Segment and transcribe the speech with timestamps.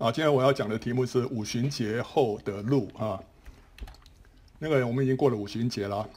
[0.00, 3.20] 啊，今天我要讲的题目是五旬节后的路啊。
[4.58, 6.08] 那个我们已经过了五旬节了，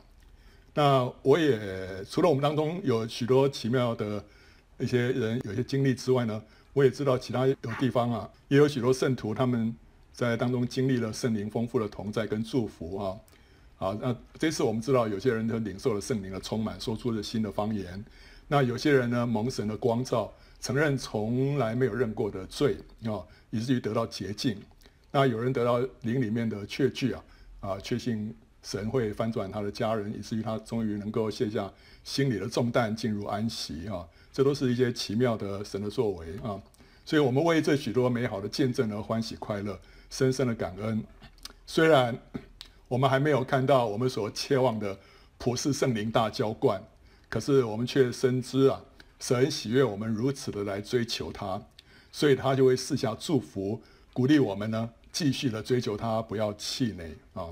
[0.73, 4.23] 那我也除了我们当中有许多奇妙的
[4.79, 6.41] 一些人有些经历之外呢，
[6.71, 9.75] 我也知道其他有地方啊，也有许多圣徒他们
[10.13, 13.17] 在当中经历了圣灵丰富的同在跟祝福啊。
[13.79, 18.01] 啊，那这次我们知道有些人他领受了圣灵的充满，说出了新的方言。
[18.47, 20.31] 那有些人呢，蒙神的光照，
[20.63, 23.21] 承认从来没有认过的罪啊。
[23.51, 24.59] 以至于得到洁净，
[25.11, 27.23] 那有人得到灵里面的确据啊，
[27.59, 31.71] 啊，确信神会翻转他的家人，以至于他终于能够卸下
[32.03, 36.59] 心里的重担，进入安息啊，这都是一些奇妙的神的作为啊，
[37.05, 41.03] 所以我们为这许多美好的见证而欢喜快乐，深深的感恩。
[41.67, 42.17] 虽然
[42.87, 44.97] 我们还没有看到我们所切望的
[45.37, 46.83] 普世圣灵大浇灌，
[47.29, 48.81] 可是我们却深知啊，
[49.23, 51.61] 神喜悦我们如此的来追求他。
[52.11, 57.47] 所以他就会四下祝福，鼓励我们呢，继续的追求他，不要气馁啊。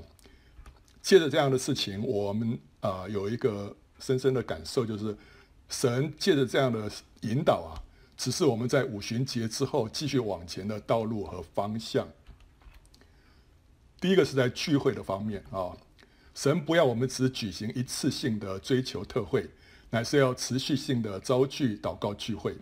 [1.00, 5.16] 借着这样的事情，我们啊有一个深深的感受，就是
[5.70, 6.92] 神借着这样的
[7.22, 7.80] 引导啊，
[8.18, 12.06] 只是我们在五旬节之后继续往前的道路和方向。
[13.98, 15.74] 第一个是在聚会的方面啊，
[16.34, 19.50] 神不要我们只举行一次性的追求特会，
[19.92, 22.56] 乃是要持续性的召聚祷告聚会。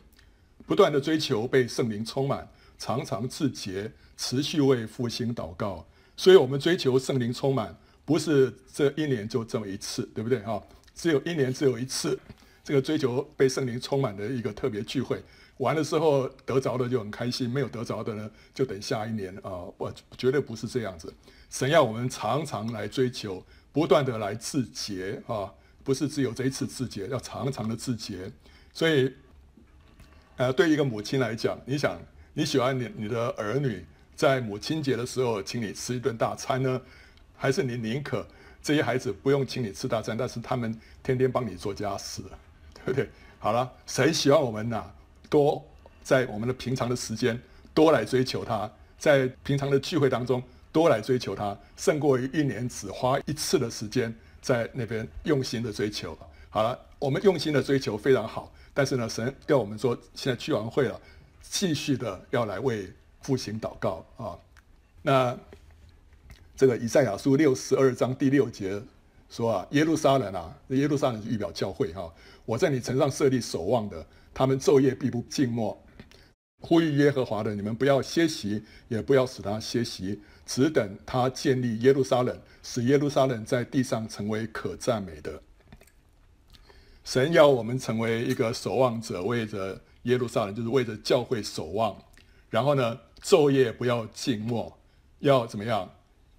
[0.67, 5.87] 不断的追求被圣灵充满，常常自洁，持续为复兴祷告。
[6.17, 10.61] 所以，我们追求圣灵充满，不是这一年就这么一次，对不对啊？
[10.93, 12.19] 只有一年，只有一次，
[12.65, 15.23] 这个追求被圣灵充满的一个特别聚会，
[15.59, 19.65] 完了之后得着的就很开心，没有得着的呢，就等下一年啊！
[19.79, 21.15] 我绝对不是这样子。
[21.49, 25.53] 神要我们常常来追求，不断的来自洁啊，
[25.85, 28.31] 不是只有这一次自洁，要常常的自洁。
[28.73, 29.13] 所以。
[30.37, 32.01] 呃，对一个母亲来讲，你想
[32.33, 33.85] 你喜欢你你的儿女
[34.17, 36.81] 在母亲节的时候请你吃一顿大餐呢，
[37.37, 38.27] 还是你宁可
[38.63, 42.23] 这些孩子不用请你吃大餐，但是他们天天帮你做家事，
[42.73, 43.11] 对不对？
[43.39, 44.83] 好了，谁喜欢我们呐？
[45.29, 45.63] 多
[46.03, 47.39] 在我们的平常的时间
[47.75, 50.43] 多来追求他，在平常的聚会当中
[50.73, 56.17] 多来追求他，胜过于一年只花一次的时间在那边用心的追求。
[56.49, 58.53] 好了，我们用心的追求非常好。
[58.73, 61.01] 但是呢，神要我们说，现在去完会了，
[61.43, 64.39] 继续的要来为复兴祷告啊。
[65.03, 65.37] 那
[66.57, 68.81] 这个以赛亚书六十二章第六节
[69.29, 72.13] 说啊，耶路撒冷啊，耶路撒冷预表教会哈、
[72.45, 75.81] 我在你城上设立守望的，他们昼夜必不静默，
[76.61, 80.21] 呼吁耶和华的，你们不要歇息，也不要使他歇息，
[80.53, 85.41] 只等他建立耶路撒冷，使耶路撒冷在地上成为可赞美的。
[87.05, 91.97] 神要我们成为一个守望者，为着耶路撒冷，就是为着教会守望。
[92.49, 94.77] 然后呢，昼夜不要静默，
[95.21, 95.89] 要怎么样？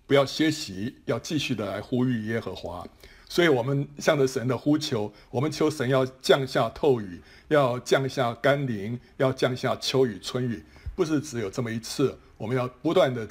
[0.05, 2.85] 不要歇息，要继续的来呼吁耶和华。
[3.29, 10.65] 所以，我们向着神的呼求，我们求神要降下透雨，要降下甘霖，要降下秋雨春雨，
[10.97, 12.19] 不是只有这么一次。
[12.35, 13.25] 我们要不断的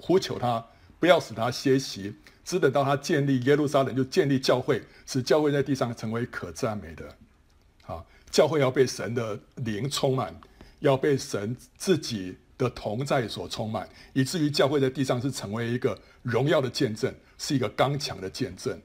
[0.00, 0.64] 呼求他，
[0.98, 2.14] 不要使他歇息。
[2.42, 7.04] 只等到他建立耶路撒冷，就建立教会，使教会在地上成为可赞美的。
[7.82, 10.34] 好，教会要被神的灵充满，
[10.80, 18.80] 要被神自己的同在所充满，以至于教会在地上是成为一个荣耀的见证，是一个刚强的见证。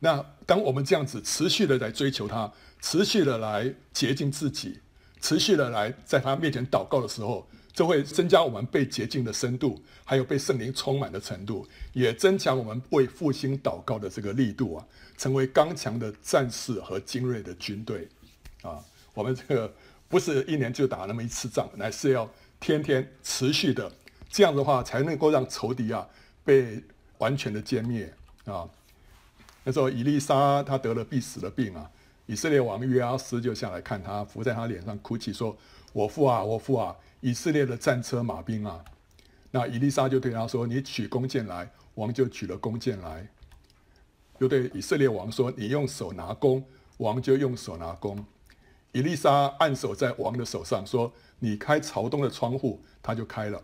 [0.00, 4.78] 那当我们这样子持续的来追求他，持续的来洁净自己，
[5.22, 7.48] 持续的来在他面前祷告的时候，
[7.80, 14.86] 就会增加我们被洁净的深度，还有被圣灵充满的程度，也增强我们为复兴祷告的这个力度啊，
[15.16, 18.06] 成为刚强的战士和精锐的军队
[18.60, 18.84] 啊。
[19.14, 19.72] 我们这个
[20.10, 22.30] 不是一年就打那么一次仗，乃是要
[22.60, 23.90] 天天持续的，
[24.28, 26.06] 这样的话才能够让仇敌啊
[26.44, 26.78] 被
[27.16, 28.12] 完全的歼灭
[28.44, 28.68] 啊。
[29.64, 31.90] 那时候以利沙他得了必死的病啊，
[32.26, 35.56] 以色列王约阿斯就下来看他，伏在他脸上哭泣说
[35.94, 38.84] ：“我父啊，我父啊！”以色列的战车马兵啊，
[39.50, 43.28] 那以利沙就对他说：“你取弓箭来。”王就取了弓箭来，
[44.38, 46.64] 又对以色列王说：“你用手拿弓。”
[46.98, 48.24] 王就用手拿弓。
[48.92, 53.62] 以利沙按手在王的手上，说：“你开朝东的窗户。”他就开了。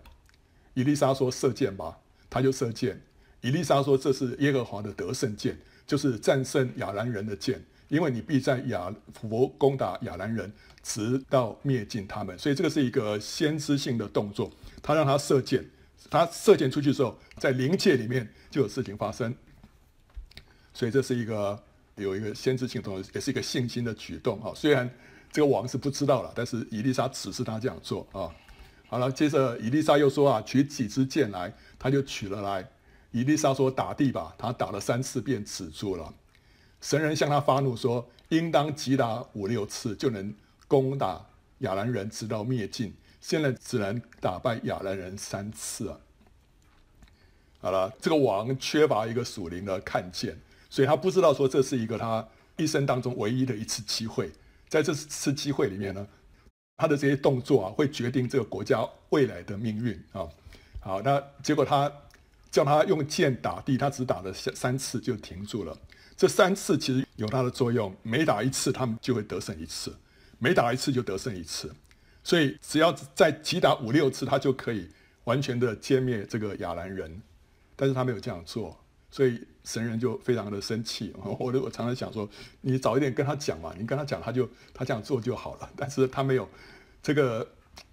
[0.74, 1.98] 以利沙说：“射箭吧。”
[2.28, 3.00] 他就射箭。
[3.40, 10.52] 以利沙说：“这是耶和华的得胜箭，就是战胜亚兰人的箭。”因为你必在亚佛攻打亚兰人，
[10.82, 12.38] 直到灭尽他们。
[12.38, 14.50] 所以这个是一个先知性的动作。
[14.82, 15.64] 他让他射箭，
[16.10, 19.34] 他射箭出去之后，在灵界里面就有事情发生。
[20.72, 21.62] 所以这是一个
[21.96, 24.52] 有一个先知性动作，也是一个信心的举动啊。
[24.54, 24.88] 虽然
[25.32, 28.30] 这个王是不知道了，但是以利沙指示他这样做啊。
[28.88, 32.68] 好了，接着以利沙又说啊，取几支箭来，他就取了来。
[33.10, 36.12] 以利沙说打地吧，他打了三次便止住了。
[36.80, 40.34] 神人向他发怒说，应当击打五六次，就能
[40.68, 41.26] 攻打
[41.58, 42.94] 亚兰人，直到灭尽。
[43.20, 45.98] 现在只能打败亚兰人三次啊。
[47.60, 50.38] 好了，这个王缺乏一个属灵的看见，
[50.70, 52.24] 所以他不知道说这是一个他
[52.56, 54.30] 一生当中唯一的一次机会。
[54.68, 56.06] 在这次机会里面呢，
[56.76, 60.28] 他的这些动作啊，会决定这个国家未来的命运啊。
[60.78, 61.90] 好，那结果他
[62.52, 65.76] 叫他用剑打地，他只打了三三次就停住了。
[66.16, 69.94] 这三次其实有它的作用，每打一次他们就会得胜一次，
[70.38, 71.70] 每打一次就得胜一次。
[72.24, 74.88] 所以只要再击打五六次，他就可以
[75.24, 77.22] 完全的歼灭这个亚兰人。
[77.78, 78.74] 但是他没有这样做，
[79.10, 81.12] 所以神人就非常的生气。
[81.22, 82.26] 我我常常想说，
[82.62, 85.70] 你早一点跟他讲嘛，你跟他讲，他就他这样做就好了。
[85.76, 86.48] 但是他没有
[87.02, 87.46] 这个，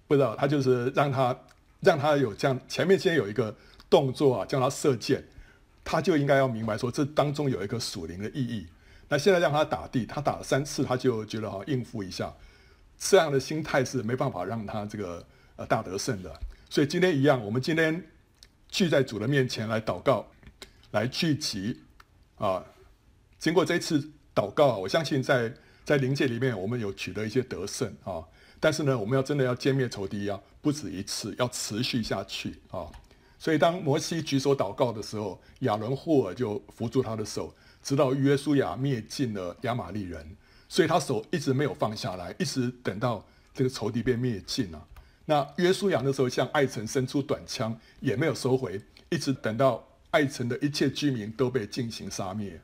[0.06, 1.38] 不知道他就是让他
[1.80, 3.54] 让他有这样，前面先有一个
[3.90, 5.22] 动作啊，叫他射箭，
[5.84, 8.66] 他就应该要明白说这当中有一个属灵的意义。
[9.08, 12.34] 那现在让他打地，他打了三次，他就觉得好应付一下，
[12.98, 15.24] 这样的心态是没办法让他这个
[15.56, 16.34] 呃大得胜的。
[16.70, 18.02] 所以今天一样，我们今天。
[18.70, 20.26] 聚在主的面前来祷告，
[20.90, 21.80] 来聚集
[22.38, 22.64] 啊！
[23.38, 25.54] 经过这次祷告，我相信在
[25.84, 28.24] 在灵界里面，我们有取得一些得胜啊。
[28.58, 32.90] 但是呢，我们要真的要歼灭仇敌啊，不止一次，要持续下去啊。
[33.44, 40.26] 所以当摩西举手祷告的时候，亚伦霍尔就扶住他的手，直到约书亚灭尽了亚玛力人。
[40.66, 44.88] 所以他手一直没有放下来，一直等到这个仇敌被灭尽了。
[45.26, 48.80] 那约书亚那时候向艾城伸出短枪，也没有收回，
[49.10, 52.58] 一直等到艾城的一切居民都被进行杀灭。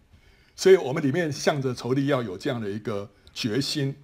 [0.56, 3.94] 所以，我们里面向着仇敌要有这样的一个决心，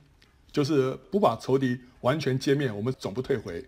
[0.52, 3.64] 就是不把仇敌完全歼灭，我们总不退回。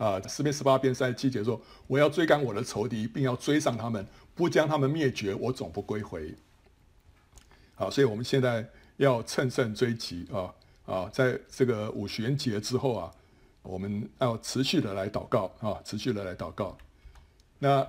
[0.00, 6.34] 啊，诗篇十八篇三十七节说：“我要追赶我的仇敌，并要追上他们，不将他们灭绝，我总不归回。”
[7.76, 8.66] 好，所以我们现在
[8.96, 10.54] 要乘胜追击啊
[10.86, 13.12] 啊，在这个五旬节之后啊。
[13.62, 16.78] 我们要持续的来祷告啊，持续的来祷告。
[17.58, 17.86] 那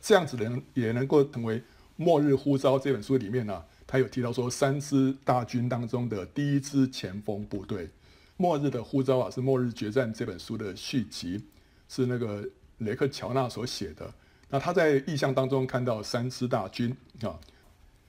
[0.00, 1.58] 这样子的人也能够成为
[1.96, 7.86] 《末日呼召》这本书里面呢、啊，他有提到说，三支大军当中的第一支前锋部队，
[8.42, 11.40] 《末日的呼召》啊，是《末日决战》这本书的续集，
[11.88, 12.44] 是那个
[12.78, 14.12] 雷克乔纳所写的。
[14.50, 17.38] 那他在意象当中看到三支大军啊，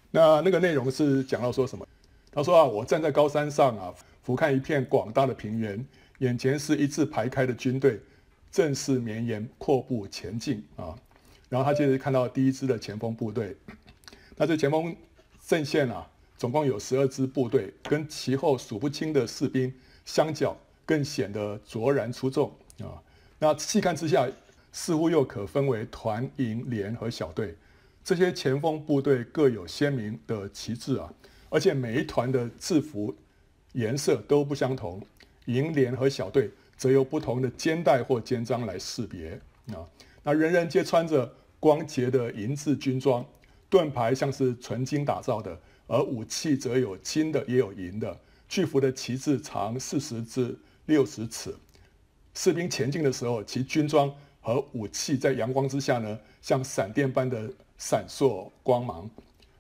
[0.10, 1.88] 那那个内容是讲到说什么？
[2.32, 3.94] 他说啊，我站在高山上啊，
[4.24, 5.86] 俯瞰一片广大的平原。
[6.18, 8.00] 眼前是一字排开的军队，
[8.52, 10.98] 正式绵延，阔步前进啊。
[11.48, 13.56] 然后他接着看到第一支的前锋部队，
[14.36, 14.96] 那这前锋
[15.46, 16.10] 阵线啊，
[16.40, 19.72] 总共有十二支部队，跟其后数不清的士兵
[20.06, 20.56] 相较，
[20.86, 23.02] 更显得卓然出众啊。
[23.40, 24.28] 那细看之下，
[24.72, 27.56] 似乎又可分为团、营、连和小队。
[28.04, 31.14] 这些前锋部队各有鲜明的旗帜啊，
[31.50, 33.16] 而且每一团的制服
[33.74, 35.02] 颜色都不相同。
[35.46, 39.40] 营连和小队则由不同的肩带或肩章来识别
[39.74, 39.84] 啊。
[40.24, 41.30] 那人人皆穿着
[41.60, 43.26] 光洁的银质军装，
[43.70, 48.18] 盾牌像是纯金打造的，而武器则有金的也有银的。
[48.54, 50.56] 巨幅的旗帜长四十至
[50.86, 51.56] 六十尺。
[52.36, 59.10] 士兵前进的时候，其军装和武器在阳光之下呢，像闪电般的闪烁光芒。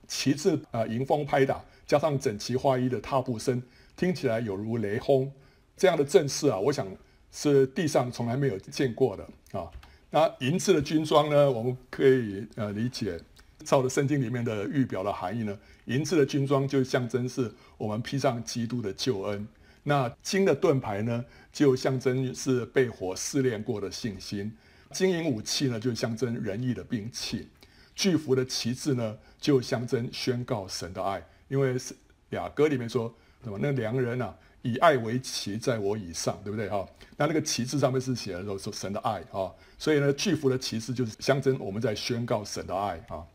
[0.07, 3.59] 旗帜啊，迎风拍打，加上整齐划一的踏步声，
[3.97, 5.33] 听起来有如雷轰。
[5.75, 6.87] 这样的阵势啊，我想
[7.31, 9.65] 是地上从来没有见过的啊。
[10.11, 13.19] 那银质的军装呢，我们可以呃理解，
[13.63, 19.47] 照着圣经里面的预表的含义呢，银质的军装就象征是我们披上基督的救恩。
[19.83, 24.51] 那金的盾牌呢，就象征是被火试炼过的信心。
[24.91, 27.47] 金银武器呢，就象征仁义的兵器。
[27.95, 31.25] 巨幅的旗帜呢，就象征宣告神的爱。
[31.47, 31.95] 因为是
[32.29, 33.57] 雅歌里面说什么？
[33.61, 34.35] 那良人啊。
[34.65, 36.87] 以爱为旗，在我以上，对不对哈？
[37.17, 43.27] 那那个旗帜上面是写的说神的爱啊，所以呢，巨幅的旗帜就是象征我们在宣告神的爱啊。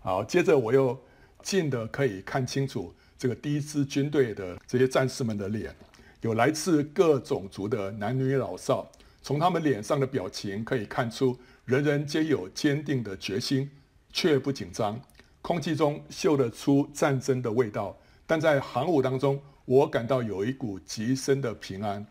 [0.00, 0.98] 好，接着我又
[1.42, 5.74] 近的可以看清楚这个第一支军队的这些战士们的脸，
[6.22, 8.90] 有来自各种族的男女老少，
[9.22, 13.70] 从他们脸上的表情可以看出，人人皆有坚定的决心，
[14.12, 15.00] 却不紧张。
[15.42, 19.40] 空气中嗅得出战争的味道，但在航伍当中。
[19.66, 22.04] 我感到有一股极深的平安。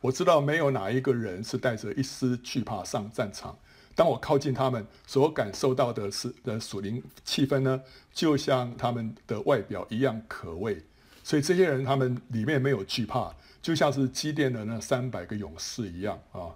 [0.00, 3.56] 我知道没有哪一个人是带着一丝惧怕上战场。
[3.94, 7.82] 当我靠近他们，所感受到的是的属灵气氛呢，
[8.12, 10.82] 就像他们的外表一样可畏。
[11.22, 16.50] 所以这些人他们里面没有惧怕，就像是积淀的那三百个勇士一样啊。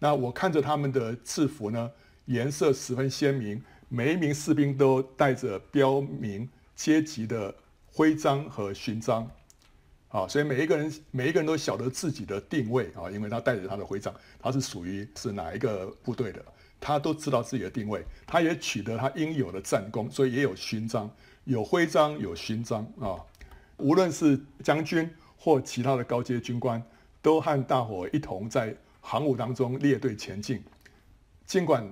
[0.00, 1.90] 那我看着他们的制服呢，
[2.26, 7.54] 颜色十分鲜明，每一名士兵都带着标明阶级的
[7.86, 9.30] 徽章和勋章，
[10.08, 16.42] 啊，所以每一个人每一个人都晓得自己的定位啊，因为他带着他的徽章，他是属于是哪一个部队的，
[16.80, 21.10] 他都知道自己的定位，他也取得他应有的战功，所以也有勋章，
[21.44, 23.20] 有徽章，有勋章啊。
[23.76, 26.82] 无论是将军或其他的高阶军官，
[27.20, 30.62] 都和大伙一同在航母当中列队前进。
[31.44, 31.86] 尽管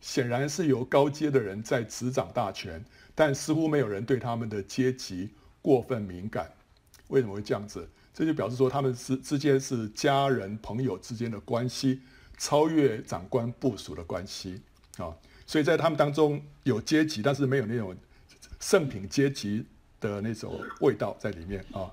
[0.00, 5.30] 显然是由高阶的人在执掌大权，但似乎没有人对他们的阶级
[5.62, 6.50] 过分敏感。
[7.08, 7.88] 为什么会这样子？
[8.12, 12.00] 这就表示说他们之之间是家人朋友之间的关系，
[12.38, 14.60] 超越长官部署的关系
[14.98, 15.14] 啊。
[15.46, 17.96] 所以在他们当中有阶级，但是没有那种
[18.60, 19.66] 圣品阶级。
[20.00, 21.88] 的那种味道在里面啊，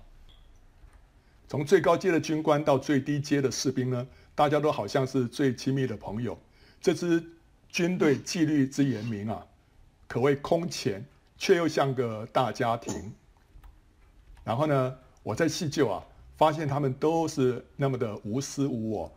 [1.48, 6.38] 从最高阶的军官到最低阶的士兵呢，大家都好像是最亲密的朋友。
[6.82, 7.24] 这支
[7.70, 9.48] 军队纪律之严明啊，
[10.10, 11.06] 可谓空前，
[11.38, 13.14] 却又像个大家庭。
[14.44, 16.04] 然后呢，我在细究啊，
[16.38, 19.12] 发现他们都是那么的无私无我，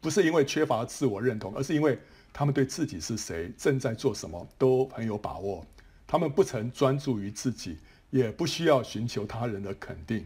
[0.00, 1.98] 不是因为缺乏自我认同，而是因为
[2.32, 5.64] 他们对自己是谁、正在做什么都很有把握。
[6.06, 7.78] 他们不曾专注于自己。
[8.10, 10.24] 也不需要寻求他人的肯定，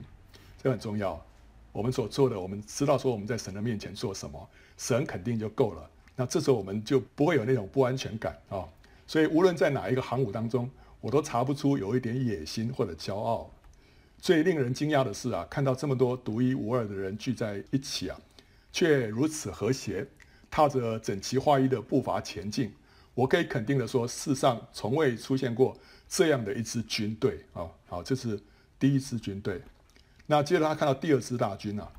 [0.63, 1.21] 这很重要。
[1.73, 5.91] 我们所做的，我们知道说我们在神的面前做什么，神肯定就够了。
[6.15, 8.63] 那这时候我们就不会有那种不安全感啊。
[9.09, 10.71] 所以无论在哪一个航母当中，
[11.01, 13.51] 我都查不出有一点野心或者骄傲。
[14.23, 18.17] 最令人惊讶的是啊，看到这么多独一无二的人聚在一起啊，
[18.71, 20.07] 却如此和谐，
[20.49, 22.73] 踏着整齐划一的步伐前进。
[23.15, 25.77] 我可以肯定的说，世上从未出现过。
[26.09, 28.39] 这样的一支军队啊，好，这是
[28.79, 29.61] 第一支军队。
[30.27, 31.91] 那接着他看到第二支大军啊，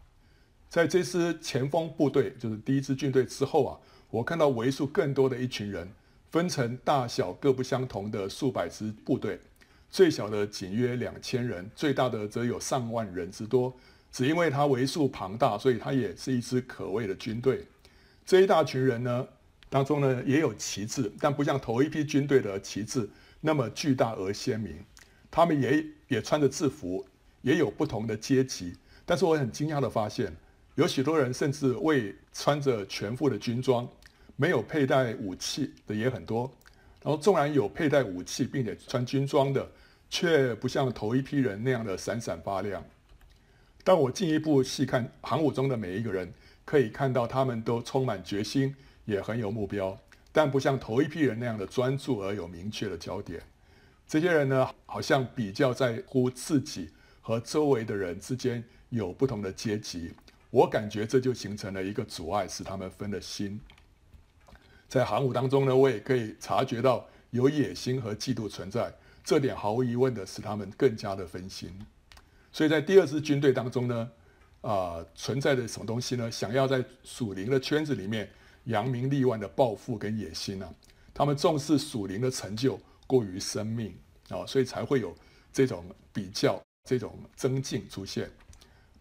[0.69, 3.77] 在这支前锋部队，就是第一支军队之后啊，
[4.11, 5.91] 我看到为数更多的一群人，
[6.31, 9.41] 分成大小各不相同的数百支部队，
[9.93, 13.71] 最小的仅约两千人，最大的则有上万人之多。
[14.11, 17.63] 只因为它为数庞大，所以它也是一支可畏的军队。
[18.25, 19.27] 这一大群人呢，
[19.69, 23.07] 当中呢也有旗帜，但不像头一批军队的旗帜。
[23.39, 24.83] 那么巨大而鲜明，
[25.29, 27.05] 他们也也穿着制服，
[27.43, 28.73] 也有不同的阶级。
[29.05, 30.35] 但是我很惊讶地发现，
[30.73, 33.87] 有许多人甚至未穿着全副的军装，
[34.37, 36.51] 没有佩戴武器的也很多。
[37.03, 39.69] 然后纵然有佩戴武器并且穿军装的，
[40.13, 42.85] 却不像头一批人那样的闪闪发亮。
[43.83, 46.31] 当我进一步细看航母中的每一个人，
[46.63, 49.97] 可以看到他们都充满决心，也很有目标。
[50.31, 53.41] 但不像头一批人那样的专注而有明确的焦点，
[54.07, 60.13] 这些人呢，好像比较在乎自己和周围的人之间有不同的阶级。
[60.51, 63.59] 我感觉这就形成了一个阻碍，使他们分了心。
[64.87, 68.93] 在航母当中呢，我也可以察觉到有野心和嫉妒存在，
[69.23, 71.71] 这点毫无疑问的使他们更加的分心。
[72.51, 74.11] 所以在第二支军队当中呢，
[74.61, 76.31] 啊、存在着什么东西呢？
[76.31, 78.29] 想要在属灵的圈子里面。
[78.67, 80.73] 扬名立万的抱负跟野心啊，
[81.13, 83.93] 他们重视属灵的成就过于生命
[84.29, 85.13] 啊，所以才会有
[85.51, 88.31] 这种比较、这种增进出现。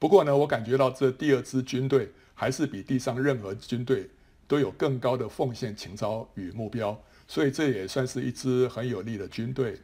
[0.01, 4.11] 不过呢，我感觉到这第二支军队还是比地上任何军队
[4.49, 9.79] 都有更高的奉献情操与目标，所以这也算是一支很有力的军队。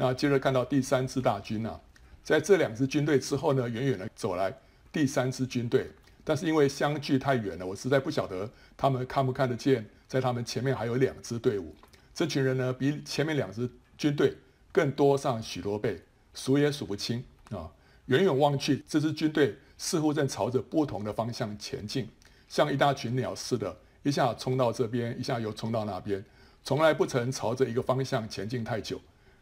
[0.00, 1.78] 那接着看到第三支大军啊，
[2.24, 4.50] 在这两支军队之后呢，远远的走来
[4.90, 5.90] 第三支军队。
[6.24, 11.74] 但是因为相距太远了，我实在不晓得他们看不看得见，在他们前面还有两支队伍。
[12.14, 14.34] 这群人呢，比前面两支军队
[14.72, 16.00] 更多上许多倍，
[16.32, 17.68] 数也数不清啊！
[18.06, 22.08] 远远望去，这支军队似乎正朝着不同的方向前进，
[22.48, 26.24] 像一大群鸟似的，一下冲到这边，一下又冲到那边，
[26.64, 28.98] 从来不曾朝着一个方向前进太久。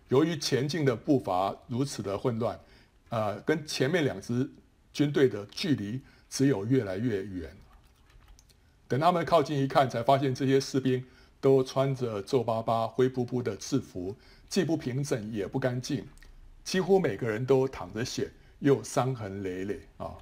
[0.08, 2.58] 由于前进的步伐如此的混乱，
[3.08, 4.50] 呃，跟前面两支
[4.92, 6.00] 军队的距离。
[6.30, 7.50] 只有越来越远。
[8.86, 11.02] 等他们靠近一看，才发现这些士兵
[11.40, 14.14] 都穿着皱巴巴、灰扑扑的制服，
[14.46, 16.06] 既不平整也不干净，
[16.64, 20.18] 几乎每个人都淌着血，又伤痕累累啊。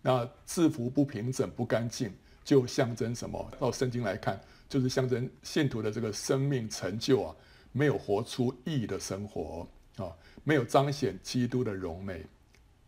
[0.00, 2.14] 那制服不平整、不干净，
[2.44, 3.50] 就象征什么？
[3.58, 7.34] 到圣经来看，就是象征信徒的这个生命成就啊，
[7.72, 10.10] 没有活出义的生活啊，
[10.44, 12.24] 没有彰显基督的荣美。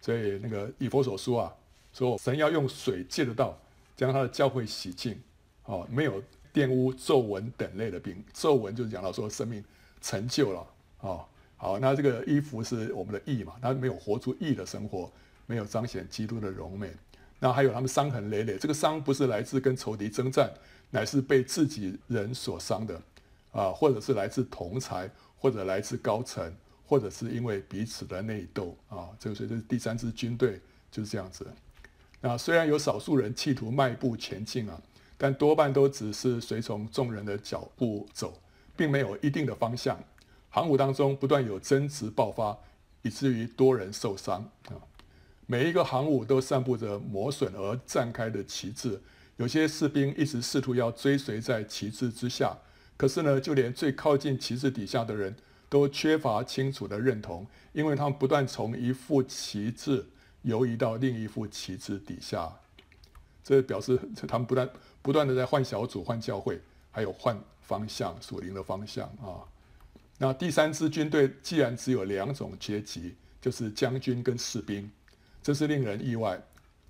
[0.00, 1.52] 所以那个以弗所书啊。
[1.92, 3.58] 说神要用水借得到，
[3.96, 5.20] 将他的教会洗净，
[5.64, 6.22] 哦，没有
[6.54, 8.22] 玷污、皱纹等类的病。
[8.32, 9.64] 皱纹就是讲到说生命
[10.00, 10.66] 成就了，
[11.00, 11.24] 哦，
[11.56, 15.10] 好，那这个衣服是我们的义嘛，他没有活出义的生活，
[15.46, 16.92] 没有彰显基督的荣美。
[17.40, 20.48] 那还有他们伤痕累累，这个伤不是来自跟仇敌征战，
[20.90, 23.02] 乃是被自己人所伤的，
[23.52, 26.52] 啊，或者是来自同才，或者来自高层，
[26.86, 31.46] 或者是因为彼此的内斗啊，这个所以这是第三支军队就是这样子。
[32.20, 34.80] 那虽然有少数人企图迈步前进啊，
[35.16, 38.40] 但多半都只是随从众人的脚步走，
[38.76, 39.98] 并没有一定的方向。
[40.48, 42.58] 航母当中不断有争执爆发，
[43.02, 44.76] 以至于多人受伤啊。
[45.46, 49.00] 每一个航母都散布着磨损而绽开的旗帜。
[49.36, 52.56] 有些士兵一直试图要追随在旗帜之下，
[53.00, 55.34] 可是呢，就连最靠近旗帜底下的人
[55.70, 60.04] 都缺乏清楚的认同，因为他们不断从一副旗帜
[60.42, 62.52] 游移到另一副旗帜底下。
[63.42, 64.68] 这表示他们不断
[65.00, 69.48] 不断的在换小组、换教会，还有换方向、属灵的方向啊。
[70.18, 74.90] 那第三支军队既然只有两种阶级，就是将军跟士兵，
[75.42, 76.38] 这是令人意外。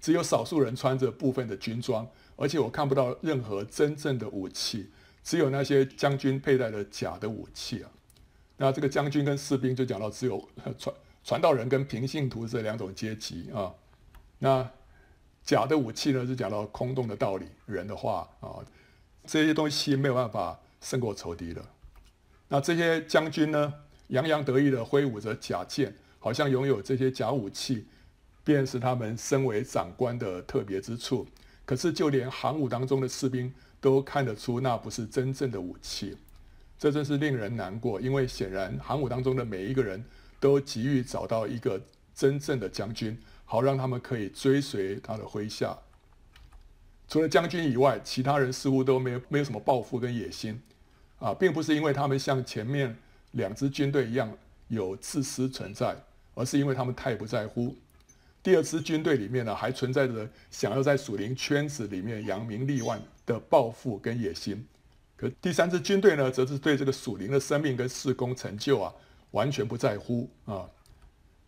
[0.00, 2.04] 只有少数人穿着部分的军装。
[2.34, 4.90] 而且我看不到任何真正的武器，
[5.22, 7.90] 只有那些将军佩戴的假的武器啊。
[8.56, 10.48] 那这个将军跟士兵就讲到只有
[10.78, 13.74] 传传道人跟平信徒这两种阶级啊。
[14.38, 14.70] 那
[15.42, 18.60] 假的武器呢，是讲到空洞的道理、人的话啊，
[19.26, 21.64] 这些东西没有办法胜过仇敌的。
[22.48, 23.72] 那这些将军呢，
[24.08, 27.86] 洋洋得意地挥舞着假剑，好像拥有这些假武器，
[28.44, 31.26] 便是他们身为长官的特别之处。
[31.64, 36.16] 可是，就连航母当中的士兵都看得出那不是真正的武器，
[36.78, 38.00] 这真是令人难过。
[38.00, 40.04] 因为显然，航母当中的每一个人
[40.38, 41.80] 都急于找到一个
[42.14, 45.76] 真正的将军，好让他们可以追随他的麾下。
[47.08, 50.60] 除了将军以外，其他人似乎都没有没有什么抱负跟野心
[51.18, 52.96] 啊，并不是因为他们像前面
[53.32, 54.32] 两支军队一样
[54.68, 55.96] 有自私存在，
[56.34, 57.74] 而是因为他们太不在乎。
[58.42, 64.66] 第二支军队里面呢，还存在着想要在属灵圈子里面扬名立万的抱负跟野心。
[65.16, 68.92] 可第三支军队呢，则是对这个属灵的生命跟事工成就啊，
[69.30, 70.68] 完全不在乎啊。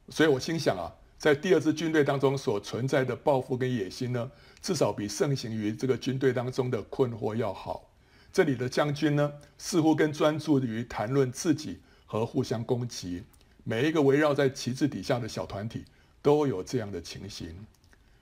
[0.08, 7.90] 所以我心想啊，在第二支军队当中所存在的抱负跟野心呢，至少比盛行于这个军队当中的困惑要好。
[8.32, 13.22] 这里的将军呢，似乎更专注于谈论自己和互相攻击。
[13.64, 15.84] 每一个围绕在旗帜底下的小团体。
[16.24, 17.48] 都有这样的情形，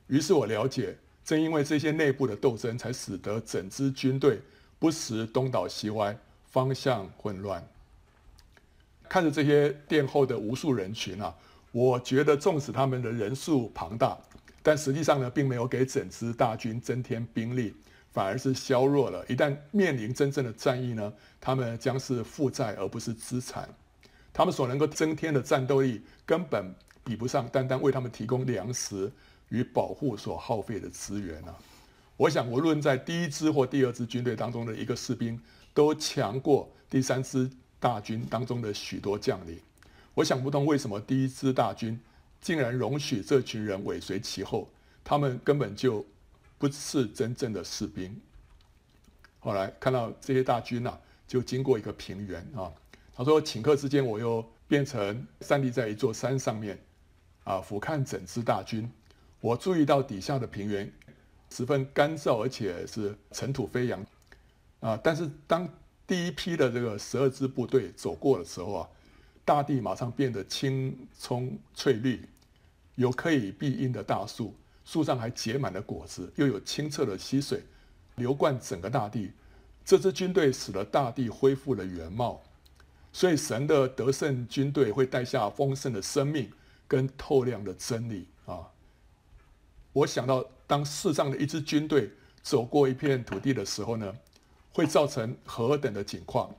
[0.07, 0.97] 于是我了解，
[1.31, 4.41] 正因为这些内部的斗争，才使得整支军队
[4.81, 7.65] 不时东倒西歪，方向混乱。
[9.09, 11.33] 看着这些殿后的无数人群啊，
[11.71, 14.19] 我觉得纵使他们的人数庞大，
[14.61, 17.73] 但实际上呢，并没有给整支大军增添兵力，
[18.11, 19.25] 反而是削弱了。
[19.29, 23.73] 一旦面临真正的战役呢，他们将是负债而不是资产，
[24.33, 26.75] 他们所能够增添的战斗力根本。
[27.03, 29.11] 比不上单单为他们提供粮食
[29.51, 31.57] 与保护所耗费的资源啊！
[32.17, 35.41] 我想，无论在第一支或第二支军队当中的一个士兵，
[35.73, 39.59] 都强过第三支大军当中的许多将领。
[40.15, 41.99] 我想不通为什么第一支大军
[42.41, 44.69] 竟然容许这群人尾随其后，
[45.05, 46.05] 他们根本就
[46.59, 48.21] 不是真正的士兵。
[49.39, 52.71] 后来看到这些大军啊，就经过一个平原啊，
[53.15, 56.79] 他说：顷刻之间，我又变成站立在一座山上面。
[57.45, 58.89] 啊，俯瞰整支大军，
[59.41, 60.93] 我注意到底下的平原
[61.51, 64.05] 十分干燥，而且是尘土飞扬。
[64.81, 65.69] 啊，但是当
[66.07, 68.89] 第一批的这个十二支部队走过的时候啊，
[69.45, 72.25] 大地马上变得青葱翠绿，
[72.95, 77.63] 有可以避荫的大树，树上还结满了果子，又有清澈的溪水
[78.17, 79.33] 流贯整个大地。
[79.85, 82.41] 这支军队使得大地恢复了原貌，
[83.13, 86.51] 所以神的得胜军队会带下丰盛的生命。
[86.91, 88.67] 跟透亮的真理啊！
[89.93, 92.11] 我想到，当世上的一支军队
[92.43, 94.15] 走过一片土地的时候呢，
[94.73, 96.55] 会造成何等的景况？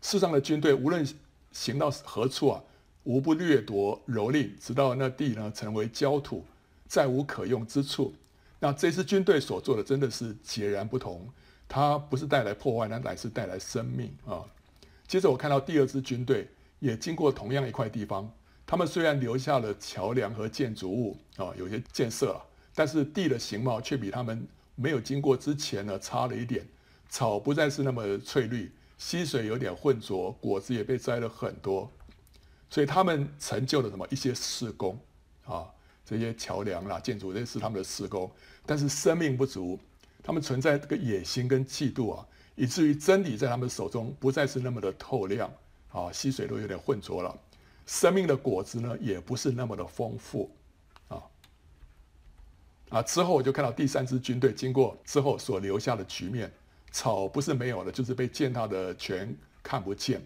[0.00, 1.06] 世上的军队无论
[1.50, 2.62] 行到何处啊，
[3.02, 6.44] 无不掠夺蹂躏，直到那地呢成为焦土，
[6.86, 8.14] 再无可用之处。
[8.60, 11.28] 那这支军队所做的真的是截然不同，
[11.68, 14.44] 它不是带来破坏，那乃是带来生命啊！
[15.06, 18.30] 接着我看到第二支军队也经过同样一块地方。
[18.66, 22.44] 他们虽然留下了桥梁和建筑物啊，有些建设了，
[22.78, 26.64] 但是地的形貌却比他们没有经过之前呢差了一点。
[27.08, 31.90] 草不再是那么翠绿，溪水有点浑浊，果子也被摘了很多。
[32.70, 34.96] 所以他们成就了什么一些施工
[35.44, 35.66] 啊，
[36.04, 38.30] 这些桥梁啦、建筑，这是他们的施工。
[38.64, 39.76] 但是生命不足，
[40.22, 45.52] 他们存在这个野心跟嫉妒啊，以至于真理在他们手中不再是那么的透亮
[45.90, 47.36] 啊，溪水都有点浑浊了。
[47.86, 50.48] 生命的果子呢，也不是那么的丰富，
[52.90, 53.02] 啊！
[53.02, 56.50] 之后我就看到第三支军队经过之后所留下的局面，
[56.90, 60.24] 草不是没有了，就是被践踏的全看不见。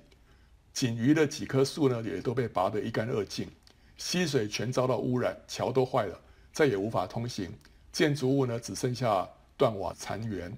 [0.72, 3.48] 仅余的几棵树呢，也都被拔得一干二净。
[3.96, 6.20] 溪水全遭到污染，桥都坏了，
[6.52, 7.52] 再也无法通行。
[7.92, 10.56] 建筑物呢，只剩下断瓦残垣。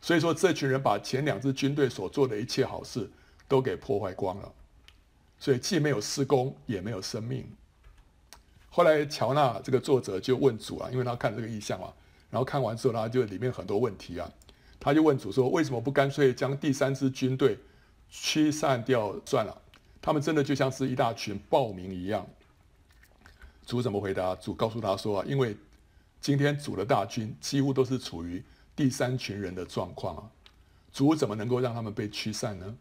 [0.00, 3.08] 所以说，这群人把前两支军队所做的一切好事
[3.46, 4.52] 都给破坏光了。
[5.38, 7.46] 所以，既没有施工，也没有生命。
[8.74, 11.92] 后来，乔纳这个作者就问主啊，因为他看这个意象嘛，
[12.30, 14.26] 然后看完之后，他就里面很多问题啊，
[14.80, 17.58] 他就问主说：为什么不干脆将第三支军队
[18.08, 19.54] 驱散掉算了？
[20.00, 22.26] 他们真的就像是一大群暴民一样。
[23.66, 24.34] 主怎么回答？
[24.36, 25.54] 主告诉他说啊，因为
[26.22, 28.42] 今天主的大军几乎都是处于
[28.74, 30.22] 第三群人的状况啊，
[30.90, 32.74] 主怎么能够让他们被驱散呢？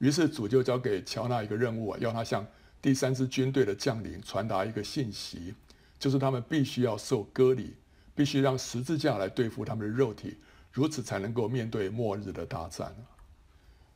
[0.00, 2.46] 于是主就交给乔纳一个任务啊，要他向
[2.86, 5.52] 第三支军队的将领传达一个信息，
[5.98, 7.74] 就是他们必须要受割礼，
[8.14, 10.36] 必须让十字架来对付他们的肉体，
[10.70, 12.94] 如此才能够面对末日的大战。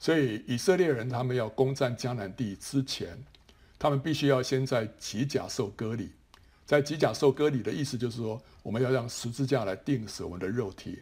[0.00, 3.16] 所以以色列人他们要攻占迦南地之前，
[3.78, 6.10] 他们必须要先在吉甲受割礼。
[6.66, 10.98] 在吉甲受割礼的意思就是说，我们要让十字架来钉死我们的肉体，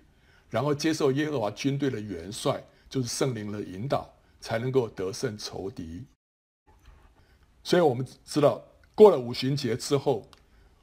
[0.50, 6.04] 然后接受耶和华军队的元帅，就是圣灵的引导，才能够得胜仇敌。
[7.68, 10.26] 所以我们知道，过了五旬节之后，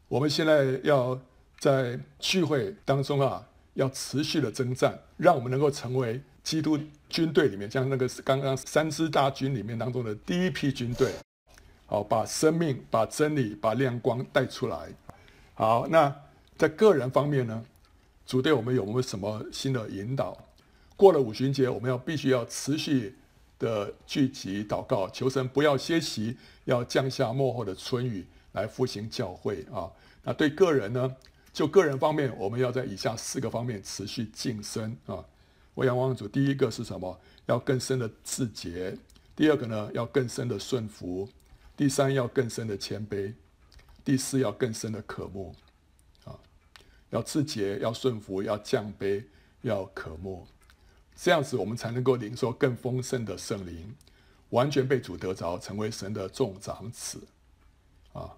[0.07, 1.19] 我们现在要
[1.57, 3.43] 在聚会当中啊，
[3.73, 6.77] 要持续的征战，让我们能够成为基督
[7.09, 11.11] 军队里面，像那个刚刚三支大军里面当中的第一批军队。
[11.87, 14.89] 好，把生命、把真理、把亮光带出来。
[15.55, 16.15] 好，那
[16.55, 17.65] 在个人方面呢？
[18.27, 20.37] 主对我们有没有什么新的引导？
[20.95, 23.15] 过了五旬节，我们要必须要持续
[23.59, 29.91] 的聚集祷告，求神不要歇息，要降下幕后的春雨来复兴教会啊。
[30.23, 31.15] 那对个人呢？
[31.53, 35.23] 就个人方面，我们要在以下四个方面持续晋升啊。
[35.73, 37.19] 我仰望主，第一个是什么？
[37.45, 38.97] 要更深的自洁。
[39.35, 39.89] 第二个呢？
[39.93, 41.29] 要更深的顺服。
[41.77, 43.33] 第三要更深的谦卑，
[44.05, 45.53] 第四要更深的渴慕，
[46.23, 46.31] 啊，
[47.09, 49.21] 要自洁，要顺服，要降卑，
[49.61, 50.47] 要渴慕，
[51.15, 53.95] 这样子我们才能够领受更丰盛的圣灵，
[54.49, 57.19] 完全被主得着，成为神的众长子，
[58.13, 58.29] 啊，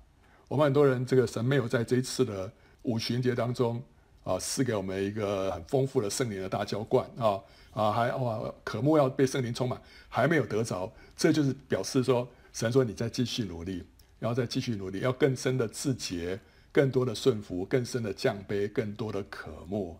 [0.47, 2.51] 我们很多人这个神没有在这一次的
[2.83, 3.83] 五旬节当中
[4.23, 7.39] 啊赐给我们一个很丰富的圣灵的大浇灌啊
[7.73, 12.27] 啊还哇渴慕要被圣灵充满，还没有得着，这就是表示说。
[12.53, 13.83] 神说：“你再继续努力，
[14.17, 16.39] 然后再继续努力，要更深的自洁，
[16.71, 19.95] 更多的顺服，更深的降卑，更多的渴慕。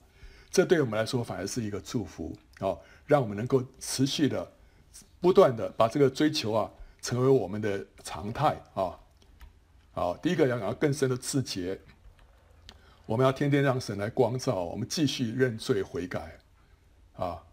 [0.49, 4.51] 这对我们来说反而是一个祝福哦，让我们能够持续的、
[5.21, 8.99] 不断的把这个追求啊，成为我们的常态啊。
[9.93, 11.79] 好，第一个要要更深的自洁，
[13.05, 16.37] 我们要天天让神来光照我们，继续认罪悔改
[17.15, 17.43] 啊，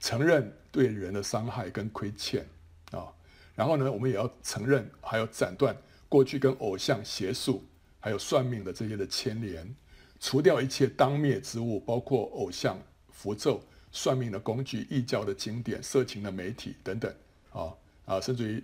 [0.00, 2.46] 承认对人的伤害跟亏欠
[2.90, 3.12] 啊。”
[3.54, 5.74] 然后呢，我们也要承认，还要斩断
[6.08, 7.64] 过去跟偶像、邪术，
[8.00, 9.74] 还有算命的这些的牵连，
[10.20, 12.78] 除掉一切当灭之物，包括偶像、
[13.10, 13.62] 符咒、
[13.96, 17.10] 算命的工具、异教的经典、色情的媒体等等，
[17.50, 17.72] 啊
[18.04, 18.62] 啊，甚至于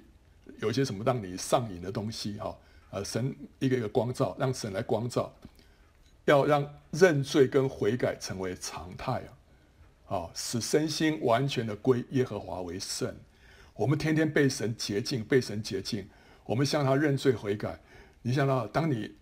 [0.60, 2.54] 有一些什么让你上瘾的东西，哈，
[2.90, 5.34] 呃，神一个一个光照，让神来光照，
[6.26, 9.22] 要让认罪跟悔改成为常态
[10.06, 13.16] 啊，啊，使身心完全的归耶和华为圣。
[13.74, 16.06] 我们天天被神洁净，被神洁净。
[16.44, 17.80] 我们向他认罪悔改。
[18.20, 19.16] 你想到，当你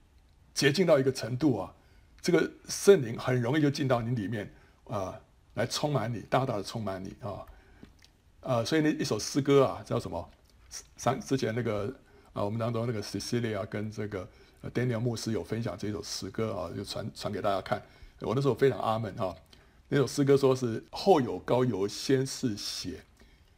[0.52, 1.72] 洁净到一个程度啊，
[2.20, 4.52] 这个圣灵很容易就进到你里面
[4.88, 5.20] 啊、
[5.60, 7.44] 来充满你，大大的充满你啊。
[8.40, 10.30] 啊、所以那一首诗歌啊，叫什么？
[10.96, 11.94] 上之前那个
[12.32, 14.26] 啊、我们当中那个 Cecilia 跟这个
[14.72, 17.82] Daniel 牧师有分享这首诗歌啊，就传传给大家看。
[18.20, 19.36] 我那时候非常阿门哈。
[19.88, 23.04] 那首诗歌说是后有高油，先是血。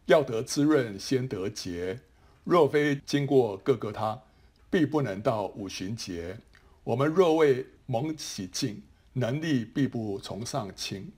[0.06, 2.00] 要得滋润，先得节。
[2.42, 4.20] 若非经过各个他，
[4.68, 6.36] 必不能到五旬节。
[6.82, 11.12] 我们若未蒙洗净，能力必不从上倾。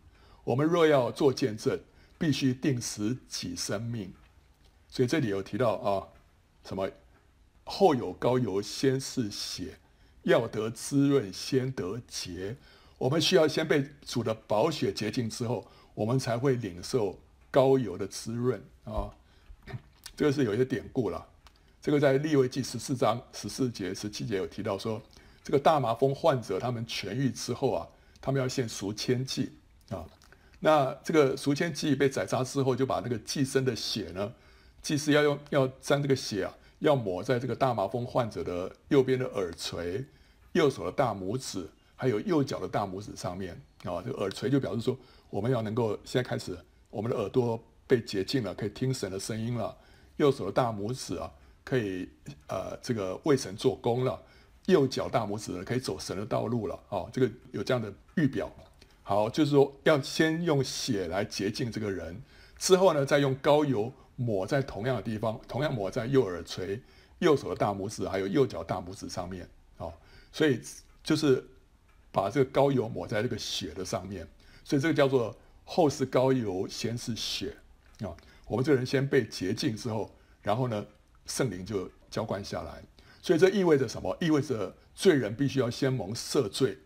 [0.44, 1.80] 我们若要做见证，
[2.18, 4.12] 必须钉死己生命。
[4.88, 6.06] 所以这里有提到啊，
[6.64, 6.88] 什么
[7.64, 9.78] 后有膏油，先是血。
[10.22, 12.56] 要得滋润，先得洁。
[12.96, 17.18] 我们需要先被主的宝血洁净之后，我们才会领受。
[17.50, 19.14] 膏油的滋润啊，
[20.16, 21.24] 这个是有一些典故了。
[21.80, 25.00] 这个在利未记十四章十四节、十七节有提到说，
[25.44, 27.86] 这个大麻风患者他们痊愈之后啊，
[28.20, 29.52] 他们要献赎千祭
[29.90, 30.04] 啊。
[30.64, 34.32] 那这个赎愆祭被宰杀之后，就把那个祭牲的血呢，
[34.80, 40.02] 祭司要用要沾这个血啊，要抹在这个大麻风患者的右边的耳垂、
[40.52, 44.00] 右手的大拇指，还有右脚的大拇指上面啊。
[44.02, 44.96] 这个耳垂就表示说。
[45.30, 46.56] 我们要能够现在开始，
[46.90, 49.76] 我们的耳朵被洁净了，可以听神的声音了；
[50.16, 51.28] 右手的大拇指啊，
[51.64, 52.08] 可以
[52.46, 54.16] 呃这个为神做工了；
[54.66, 56.78] 右脚大拇指，可以走神的道路了。
[56.90, 58.48] 哦，这个有这样的预表。
[59.04, 62.20] 好，就是说要先用血来洁净这个人，
[62.58, 66.82] 之后呢，再用膏油抹在同样的地方，同样抹在右耳垂、
[67.18, 69.46] 右手的大拇指还有右脚大拇指上面。
[69.76, 69.92] 哦，
[70.32, 70.58] 所以
[71.02, 71.46] 就是
[72.10, 74.26] 把这个膏油抹在这个血的上面，
[74.64, 77.54] 所以这个叫做后是膏油，先是血
[78.00, 78.08] 啊。
[78.46, 80.10] 我们这个人先被洁净之后，
[80.42, 80.86] 然后呢，
[81.26, 82.82] 圣灵就浇灌下来。
[83.20, 84.16] 所以这意味着什么？
[84.20, 86.78] 意味着罪人必须要先蒙赦罪，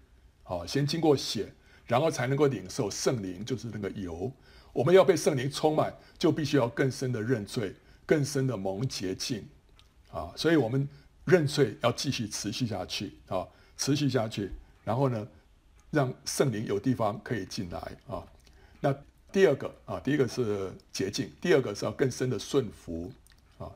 [0.44, 1.52] 啊，先经过血，
[1.88, 4.30] 然后才能够领受圣灵，就是那个油。
[4.72, 7.74] 我们要被圣灵充满，就必须要更深的认罪，
[8.06, 9.44] 更深的蒙洁净
[10.12, 10.32] 啊。
[10.36, 10.88] 所以我们。
[11.28, 13.46] 认罪要继续持续下去啊，
[13.76, 14.50] 持续下去，
[14.82, 15.28] 然后呢，
[15.90, 18.24] 让圣灵有地方可以进来啊。
[18.80, 18.96] 那
[19.30, 23.12] 第二个啊，第一个是洁净，第二个是要更深的顺服
[23.58, 23.70] 啊。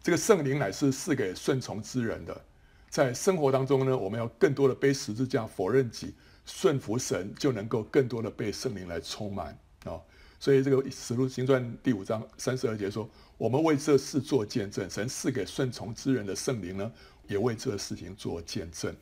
[0.00, 2.40] 这个圣灵乃是赐给顺从之人的，
[2.88, 6.14] 在生活当中呢，我们要更多的背十字架，否认己，
[6.46, 10.00] 顺服神，就能够更多的被圣灵来充满啊。
[10.40, 13.06] 所以这个使徒行传第五章三十二节说。
[13.38, 16.90] 我们为这事做见证，神赐给顺从之人的圣灵呢，
[17.28, 18.96] 也为这事情做见证。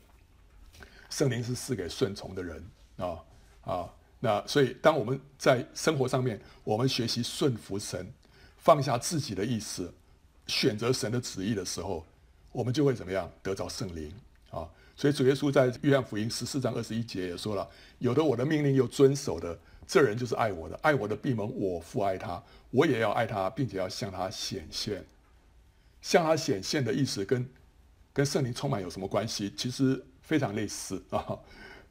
[1.09, 2.61] 圣灵是赐给顺从的人
[2.97, 3.23] 啊
[3.61, 8.11] 啊，那所以当我们在生活上面，我们学习顺服神，
[8.57, 9.93] 放下自己的意思，
[10.47, 12.05] 选择神的旨意的时候，
[12.51, 14.13] 我们就会怎么样得着圣灵
[14.51, 14.67] 啊？
[14.95, 17.67] 所以主耶稣在约翰福音十四章二十一节也说了：
[17.99, 19.57] 有的我的命令又遵守的。
[19.87, 25.05] 这人就是爱我的，爱我的必蒙我父爱他，我也要爱他，并且要向他显现。
[26.01, 27.47] 向他显现的意思跟
[28.11, 29.53] 跟圣灵充满有什么关系？
[29.55, 31.37] 其实非常类似啊。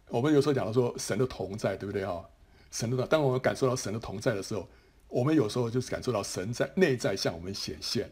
[0.09, 2.21] 我们有时候讲到说神的同在，对不对啊？
[2.73, 4.69] 神的，当我们感受到神的同在的时候，
[5.07, 8.11] 我们有时候就是感受到神在内在向我们显现。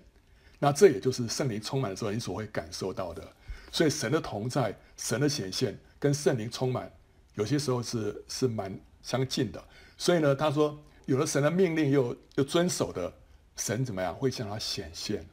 [0.61, 3.33] 那这也就是圣灵充满的时候，你所会感受到的。
[3.72, 6.88] 所以神的同在、神的显现跟圣灵充满，
[7.35, 8.78] 有些时候是是蛮。
[9.02, 9.61] 相近的，
[9.98, 13.12] 所以呢，他说，有了神的命令又又遵守的，
[13.56, 15.26] 神怎么样会向他显现？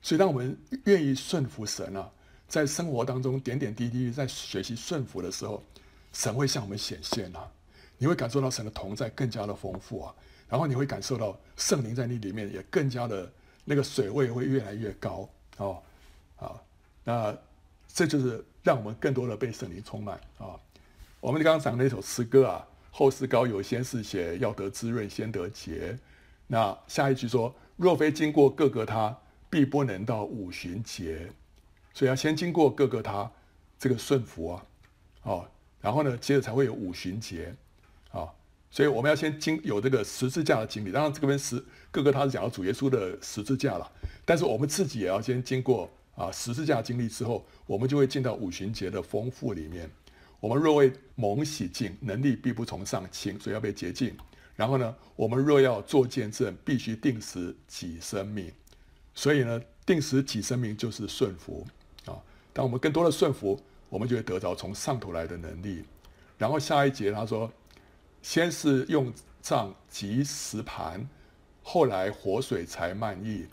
[0.00, 2.08] 所以，当我们愿意顺服神啊，
[2.46, 5.60] 在生活当中点点滴滴在学习顺服的时候，
[6.12, 7.50] 神会向我们显现啊！
[7.98, 10.14] 你会感受到神的同在更加的丰富啊，
[10.48, 13.28] 然后你会感受到圣灵在你里面也更加的
[13.64, 15.82] 那个水位会越来越高哦，
[16.36, 16.62] 啊，
[17.02, 17.36] 那
[17.94, 20.60] 这就是让我们更多的被圣灵充满啊！
[21.20, 22.66] 我们刚刚讲的那首诗歌啊。
[22.96, 25.98] 后是膏油，先是血，要得滋润，先得节。
[26.46, 29.18] 那下一句说：若非经过各个他，
[29.50, 31.28] 必不能到五旬节。
[31.92, 33.28] 所以要先经过各个他
[33.80, 34.66] 这个顺服啊，
[35.24, 35.48] 哦，
[35.80, 37.52] 然后呢，接着才会有五旬节
[38.12, 38.30] 啊。
[38.70, 40.92] 所以我们要先经有这个十字架的经历。
[40.92, 43.90] 当然，这边十各个他是讲到主耶稣的十字架了，
[44.24, 49.90] 但是我们自己也要先经过啊十字架经历之后，我们就会进到五旬节的丰富里面。
[50.40, 54.14] 我们若为蒙洗净，能力必不从上轻，所以要被洁净。
[54.54, 58.52] 然后呢，我们若要做见证，必须定时己生命。
[59.14, 61.66] 所以呢，定时己生命就是顺服
[62.04, 62.14] 啊。
[62.52, 65.82] 当我们更多的顺服，我们就会得着从上头来的能力。
[66.36, 67.50] 然后下一节他说，
[68.22, 71.08] 先是用杖击石盘，
[71.62, 73.46] 后来活水才漫溢。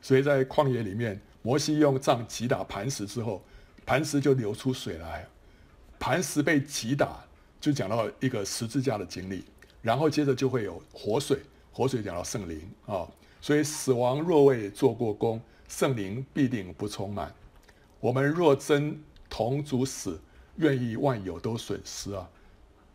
[0.00, 3.42] 所以在旷野里面，摩西用杖击打磐石之后，
[3.84, 5.26] 磐石就流出水来。
[5.98, 7.20] 磐石被击打，
[7.60, 9.44] 就讲到一个十字架的经历，
[9.80, 11.38] 然后接着就会有活水，
[11.72, 13.06] 活水讲到圣灵啊，
[13.40, 17.32] 所以死亡若未做过工，圣灵必定不充满。
[18.00, 20.20] 我们若真同主死，
[20.56, 22.28] 愿意万有都损失啊，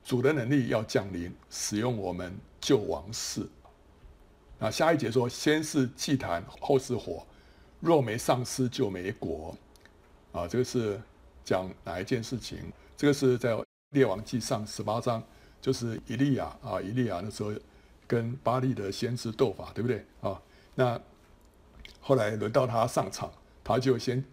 [0.04, 3.48] 主的能力要降临，使用我们救王室。
[4.60, 7.26] 那下一节说，先是祭坛，后是火，
[7.80, 9.56] 若没上司就没果
[10.32, 11.00] 啊，这个是
[11.44, 12.60] 讲哪一件事情？
[12.96, 13.58] 这个是在
[13.92, 15.24] 列王记上十八章，
[15.62, 17.52] 就是以利亚啊，以利亚那时候
[18.06, 20.42] 跟巴力的先知斗法，对不对啊？
[20.76, 21.00] 那
[22.02, 23.32] 后来轮到他上场，
[23.64, 24.24] 他就先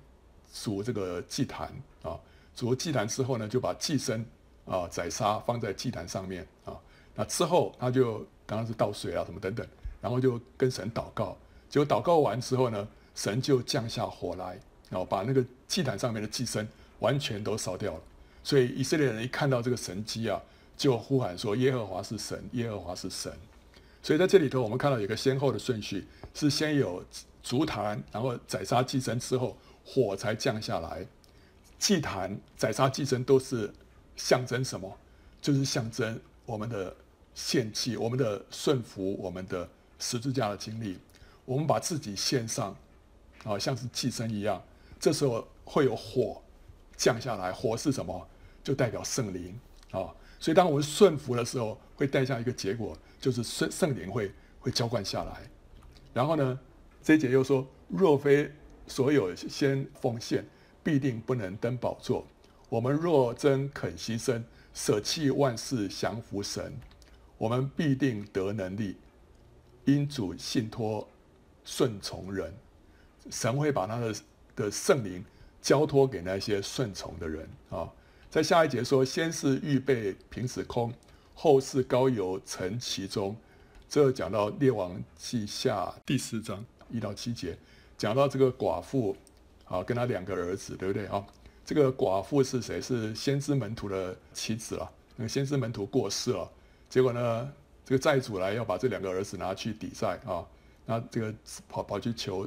[0.52, 2.18] 筑这个祭坛啊，
[2.54, 4.24] 筑祭坛之后呢，就把祭牲
[4.64, 6.78] 啊宰杀放在祭坛上面啊。
[7.14, 9.66] 那之后他就当然是倒水啊什么等等，
[10.00, 11.36] 然后就跟神祷告，
[11.68, 14.58] 结果祷告完之后呢，神就降下火来，
[14.90, 16.66] 然后把那个祭坛上面的祭牲
[16.98, 18.00] 完全都烧掉了。
[18.42, 20.40] 所以以色列人一看到这个神迹啊，
[20.76, 23.32] 就呼喊说：“耶和华是神，耶和华是神。”
[24.02, 27.02] 所以在这里头，我们看到有个先后的顺序，是先有
[27.42, 31.06] 筑坛，然后宰杀祭牲之后，火才降下来。
[31.78, 33.72] 祭坛、宰杀祭牲都是
[34.16, 34.94] 象征什么？
[35.40, 36.94] 就是象征我们的
[37.34, 40.98] 献祭，我们的顺服，我们的十字架的经历，
[41.44, 42.76] 我们把自己献上，
[43.44, 44.62] 啊，像是寄生一样。
[44.98, 46.42] 这时候会有火
[46.96, 48.28] 降下来，火是什么？
[48.62, 49.58] 就代表圣灵
[49.90, 50.08] 啊。
[50.40, 55.48] 所以当我们顺服的时候，会带下一个结果，就是圣圣灵会会浇灌下来。
[56.12, 56.58] 然后呢，
[57.02, 58.50] 这一节又说：若非
[58.86, 60.44] 所有先奉献，
[60.82, 62.26] 必定不能登宝座。
[62.68, 66.72] 我们若真肯牺牲，舍弃万事，降服神，
[67.38, 68.96] 我们必定得能力，
[69.84, 71.08] 因主信托
[71.64, 72.52] 顺从人，
[73.30, 74.14] 神会把他的
[74.56, 75.24] 的圣灵
[75.60, 77.90] 交托给那些顺从的人啊。
[78.30, 80.92] 在下一节说，先是预备瓶子空，
[81.34, 83.36] 后是高油盛其中。
[83.88, 87.56] 这讲到列王记下第四章一到七节，
[87.96, 89.16] 讲到这个寡妇
[89.66, 91.24] 啊，跟他两个儿子，对不对啊？
[91.64, 92.80] 这个寡妇是谁？
[92.80, 94.90] 是先知门徒的妻子啊。
[95.16, 96.50] 那个先知门徒过世了，
[96.90, 97.52] 结果呢，
[97.84, 100.44] 这个债主来要把这两个儿子拿去抵债啊。
[100.84, 101.32] 那这个
[101.68, 102.46] 跑跑去求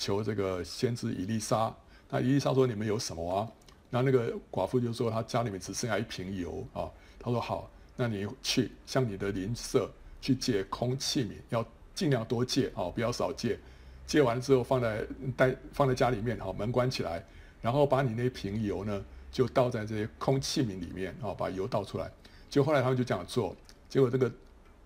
[0.00, 1.72] 求这个先知以利沙。
[2.08, 3.46] 那以利沙说：“你们有什么啊？”
[3.90, 6.88] 那那个寡妇就说：“她家里面只剩下一瓶油啊。”
[7.20, 9.90] 他说：“好，那你去向你的邻舍
[10.22, 13.58] 去借空器皿，要尽量多借啊，不要少借。
[14.06, 17.22] 借完了之后放在带放在家里面，好，门关起来。”
[17.60, 22.10] 然后把你那瓶油呢，就倒在这些空器皿里面啊，把油倒出来。
[22.48, 23.54] 就后来他们就这样做，
[23.88, 24.32] 结果这个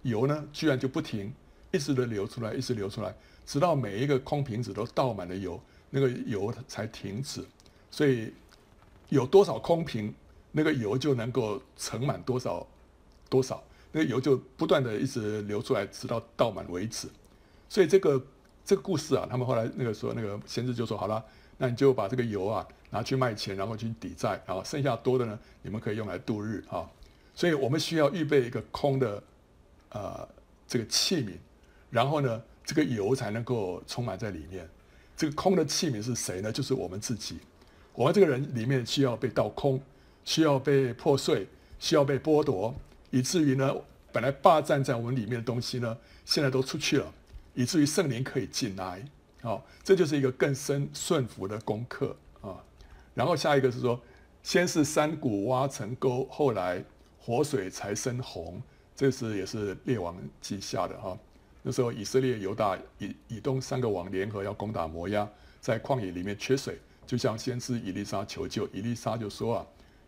[0.03, 1.33] 油呢，居然就不停，
[1.70, 3.14] 一直的流出来，一直流出来，
[3.46, 7.44] 直到每一个空瓶子都倒满了油，那个油才停止。
[7.90, 8.33] 所以
[9.09, 10.12] 有多少空瓶，
[10.52, 12.66] 那个油就能够盛满多少
[13.28, 17.09] 多少，那个油就不断的一直流出来，直到倒满为止。
[17.68, 18.26] 所以这个
[18.64, 21.24] 这个故事啊，他们后来那个说那个先知就说：“好了。”
[21.57, 26.85] 那你就把这个油啊拿去卖钱，然后去抵债，然后剩下多的呢，你们可以用来度日啊。
[27.33, 29.22] 所以我们需要预备一个空的，
[29.90, 30.28] 呃，
[30.66, 31.37] 这个器皿，
[31.90, 34.68] 然后呢，这个油才能够充满在里面。
[35.16, 36.50] 这个空的器皿是谁呢？
[36.50, 37.38] 就是我们自己。
[37.92, 39.81] 我们这个人里面需要被倒空，
[40.24, 41.46] 需要被破碎，
[41.79, 42.74] 需要被剥夺，
[43.11, 43.72] 以至于呢，
[44.11, 47.12] 本来霸占在我们里面的东西呢，现在都出去了，
[47.55, 49.05] 以至于圣灵可以进来。
[49.42, 52.57] 好，这就是一个更深顺服的功课啊。
[53.14, 54.00] 然后下一个是说，
[54.42, 56.83] 先是山谷挖成沟，后来
[57.20, 58.61] 活水才生红。
[58.96, 61.18] 这是也是列王记下的哈。
[61.66, 65.27] 那时候以色列、犹大、以以东三个王联合要攻打摩押，
[65.62, 68.68] 在旷野里面缺水，就向先知以利沙求救。
[68.68, 69.66] 以利沙就说啊，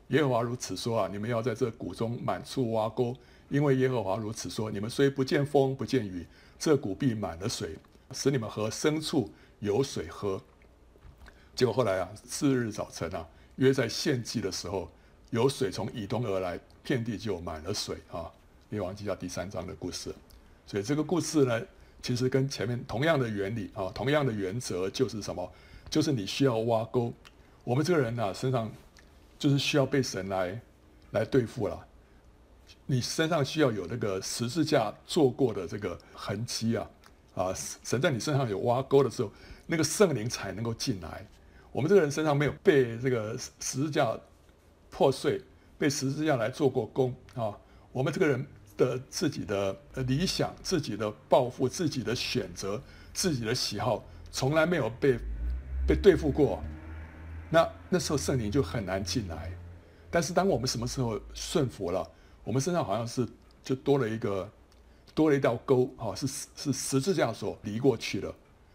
[0.08, 3.16] 耶和华如此说啊，你们要在这谷中满处挖沟，
[3.48, 6.26] 因为耶和华如此说，你们虽不见风不见雨，
[6.58, 7.74] 这谷必满了水。
[8.12, 10.40] 使你们和牲畜有水喝。
[11.54, 14.90] 结果后来啊，次日早晨啊，约在献祭的时候，
[15.30, 18.30] 有水从以东而来，遍地就满了水啊。
[18.68, 20.14] 列王记下第三章的故事。
[20.66, 21.62] 所以这个故事呢，
[22.02, 25.52] 其实跟前面同样的原理啊，同样的原则就是什么？
[25.88, 27.12] 就是你需要挖沟。
[27.62, 28.70] 我们这个人呢、啊，身上
[29.38, 30.60] 就是需要被神来
[31.12, 31.86] 来对付了。
[32.84, 36.90] 你身上需要有那个十字架做过的这个痕迹啊。
[37.34, 39.30] 啊，神在你身上有挖沟的时候，
[39.66, 41.24] 那个圣灵才能够进来。
[41.70, 44.18] 我们这个人身上没有被这个十字架
[44.90, 45.40] 破碎，
[45.76, 47.52] 被十字架来做过工啊。
[47.92, 55.18] 我们这个人的自己的理想、自己的抱负、自己的选择、自己的喜好，从来没有被
[55.86, 56.62] 被对付过。
[57.50, 59.52] 那那时候圣灵就很难进来。
[60.10, 62.08] 但是当我们什么时候顺服了，
[62.44, 63.26] 我们身上好像是
[63.62, 64.50] 就多了一个。
[65.14, 68.30] 多了一道沟，哈，是是十字架所离过去的。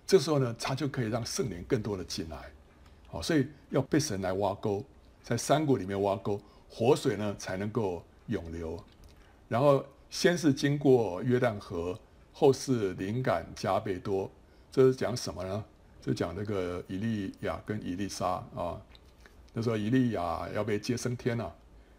[0.07, 2.51] 这时候呢，他就可以让圣灵更多的进来，
[3.09, 4.83] 好，所以要被神来挖沟，
[5.21, 8.83] 在山谷里面挖沟，活水呢才能够涌流。
[9.51, 11.99] 然后先是经过约旦河，
[12.31, 14.31] 后是灵感加倍多。
[14.71, 15.61] 这是讲什么呢？
[16.01, 18.79] 就讲那个以利亚跟以利沙啊。
[19.51, 21.53] 那时候以利亚要被接升天了，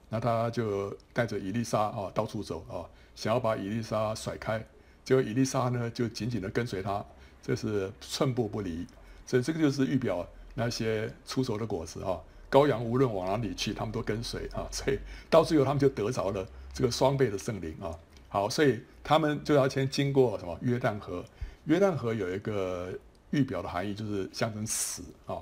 [0.08, 2.88] 那他就带着以利沙啊到处走啊。
[3.14, 4.58] 想要把以利沙甩开，
[5.04, 7.04] 结果以利沙呢就紧紧地跟随他，
[7.42, 8.86] 这是寸步不离。
[9.26, 12.18] 所以这个就是预表那些出熟的果子哈，
[12.50, 14.64] 羔羊无论往哪里去，他们都跟随啊。
[14.72, 14.98] 所以
[15.28, 17.90] 到最后他们就得着了这个双倍的圣灵啊。
[18.28, 21.24] 好，所以他们就要先经过什么约旦河？
[21.66, 22.92] 约旦河有一个
[23.30, 25.36] 预表的含义，就是象征死啊。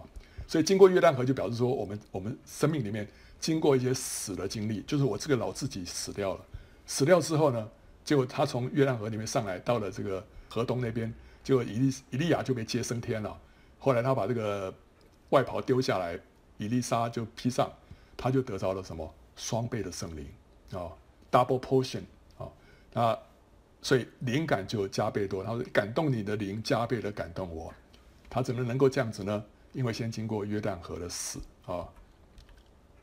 [0.46, 3.08] 所以经过约旦河就表示说，我们我们生命里面
[3.38, 6.44] 经过一些死的经历，就是我这个老自己死掉了。
[6.84, 7.68] 死掉之后呢，
[8.04, 11.14] 结果他从约旦河里面上来，到了这个河东那边，
[11.44, 13.38] 结果以利以利亚就被接升天了。
[13.78, 14.74] 后来他把这个
[15.28, 16.18] 外袍丢下来，
[16.58, 17.72] 以利沙就披上，
[18.16, 20.26] 他就得着了什么双倍的圣灵
[20.72, 20.90] 啊
[21.30, 22.02] ，double portion
[22.38, 22.48] 啊。
[22.92, 23.18] 那，
[23.82, 25.42] 所以灵感就加倍多。
[25.42, 27.72] 他说感动你的灵加倍的感动我，
[28.28, 29.44] 他怎么能够这样子呢？
[29.72, 31.88] 因为先经过约旦河的死啊，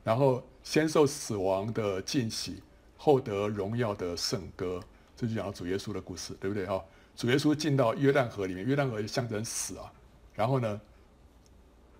[0.03, 2.61] 然后先受死亡的浸洗，
[2.97, 4.84] 后得荣耀的圣歌，
[5.15, 6.84] 这就讲到主耶稣的故事，对不对啊？
[7.15, 9.91] 主耶稣进到约旦河里面，约旦河象征死啊，
[10.36, 10.82] 然后呢，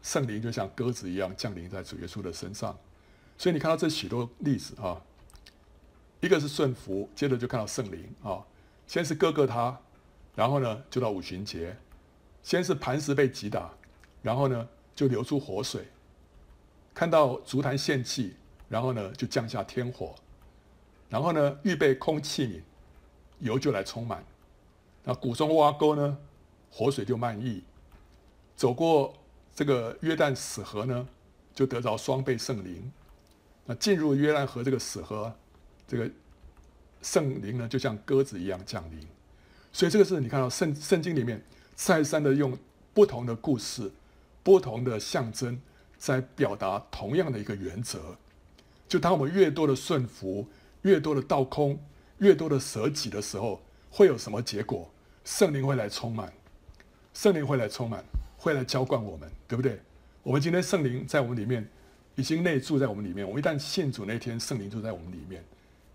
[0.03, 2.78] 圣灵就像鸽子一样降临在主耶稣的身上，
[3.38, 5.01] 所以你看到这许多例子啊，
[6.20, 8.45] 一个是顺服，接着就看到圣灵啊，
[8.86, 9.78] 先是各各他，
[10.36, 11.76] 然后呢就到五旬节，
[12.43, 13.72] 先是磐石被击打。
[14.24, 15.88] 然后呢，就流出活水，
[16.93, 18.36] 看到筑坛献祭，
[18.68, 20.13] 然后呢，就降下天火，
[21.07, 22.61] 然后呢，预备空器皿，
[23.39, 24.26] 油就来充满，
[25.03, 26.18] 那谷中挖沟呢，
[26.70, 27.63] 活水就漫溢，
[28.55, 29.13] 走过
[29.55, 31.07] 这个约旦死河呢，
[31.53, 32.91] 就得着双倍圣灵，
[33.65, 35.34] 那进入约旦河这个死河，
[35.88, 36.10] 这个
[37.02, 39.00] 圣灵呢，就像鸽子一样降临，
[39.72, 41.42] 所以这个是你看到圣圣经里面
[41.76, 42.58] 再三的用
[42.94, 43.92] 不同的故事。
[44.44, 45.60] 不同的象征
[45.98, 48.16] 在表达同样的一个原则，
[48.88, 50.48] 就当我们越多的顺服，
[50.84, 51.78] 越多的倒空，
[52.20, 54.90] 越多的舍己的时候，会有什么结果？
[55.26, 56.32] 圣灵会来充满，
[57.14, 58.02] 圣灵会来充满，
[58.38, 59.78] 会来浇灌我们，对不对？
[60.24, 61.68] 我们今天圣灵在我们里面
[62.16, 65.44] 已经内住在我们里面，我们一旦信主那天，圣灵就在我们里面，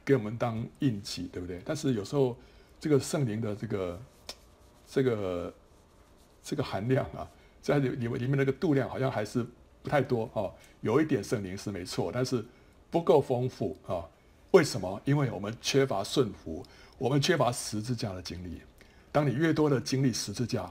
[0.04, 1.60] 给我们当印记，对不对？
[1.64, 2.36] 但是有时候
[2.80, 4.02] 这个圣灵的这个
[4.86, 5.54] 这个
[6.42, 7.28] 这个含量啊。
[7.62, 9.46] 在里里面里面那个度量好像还是
[9.84, 12.44] 不太多哦，有一点圣灵是没错，但是
[12.90, 14.02] 不够丰富啊。
[14.50, 15.00] 为什么？
[15.04, 16.66] 因为我们缺乏顺服，
[16.98, 18.60] 我们缺乏十字架的经历。
[19.12, 20.68] 当你越多的经历十字架，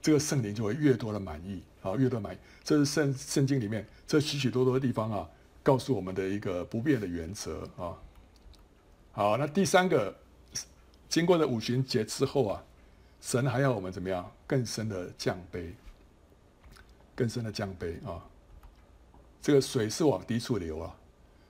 [0.00, 2.38] 这个圣灵就会越多的满意啊，越多满意。
[2.64, 5.28] 这是圣圣经里面这许许多多的地方啊，
[5.62, 7.92] 告诉我们的一个不变的原则啊。
[9.12, 10.14] 好，那第三个，
[11.08, 12.64] 经过了五旬节之后啊，
[13.20, 14.30] 神还要我们怎么样？
[14.46, 15.72] 更深的降卑。
[17.14, 18.24] 更深的降卑啊！
[19.42, 20.96] 这个水是往低处流啊，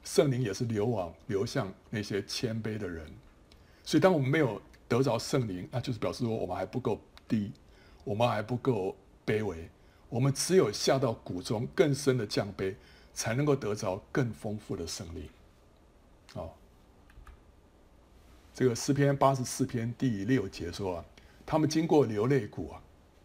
[0.02, 3.06] 圣灵也是流往流向那些谦卑的人。
[3.84, 7.52] 所以，当我们没有得着圣灵，那就是表示说我们还不够低，
[8.02, 9.68] 我们还不够卑微。
[10.08, 12.74] 我们只有下到谷中更深的降卑，
[13.14, 15.28] 才能够得着更丰富的圣灵。
[16.34, 16.50] 哦，
[18.54, 21.04] 这个诗篇八十四篇第六节说啊，
[21.44, 22.80] 他们经过流泪谷啊。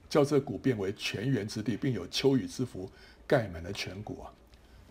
[0.08, 2.90] 叫这谷变为泉源之地，并有秋雨之福
[3.28, 4.32] 盖满了全谷啊！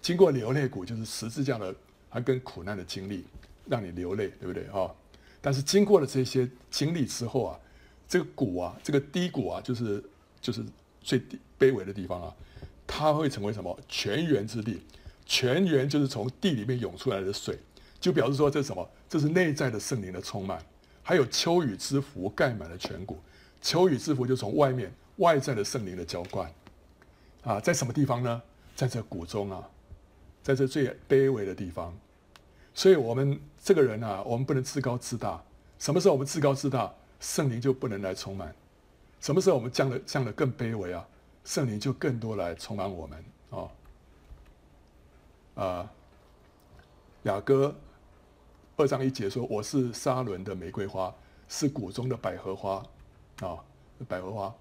[0.03, 1.75] 经过流泪谷，就是十字架的，
[2.11, 3.25] 还跟苦难的经历，
[3.67, 4.93] 让你流泪，对不对啊？
[5.41, 7.59] 但是经过了这些经历之后啊，
[8.07, 10.05] 这个谷啊，这个低谷啊，就是
[10.43, 10.63] 就是
[11.01, 12.35] 最低卑微的地方啊，
[12.87, 13.79] 它会成为什么？
[13.89, 14.83] 泉源之地，
[15.25, 17.59] 泉源就是从地里面涌出来的水，
[18.05, 18.87] 就表示说这是什么？
[19.09, 20.63] 这是内在的圣灵的充满，
[21.03, 23.19] 还有秋雨之福盖满了全谷，
[23.63, 24.93] 秋雨之福就从外面。
[25.17, 26.53] 外在的圣灵的浇灌，
[27.45, 28.43] 啊，在什么地方呢？
[28.77, 29.67] 在这谷中啊，
[30.43, 31.97] 在这最卑微的地方。
[32.75, 35.43] 所以，我们这个人啊，我们不能自高自大。
[35.79, 38.49] 什么时候我们自高自大，圣灵就不能来充满；
[39.19, 41.09] 什么时候我们降的降的更卑微啊，
[41.43, 43.25] 圣灵就更多来充满我们
[45.57, 45.65] 啊。
[45.65, 45.93] 啊，
[47.23, 47.75] 雅歌
[48.77, 51.15] 二章一节说：“我是沙伦的玫瑰花，
[51.49, 52.85] 是谷中的百合花。”
[53.41, 53.57] 啊，
[54.09, 54.53] 百合花。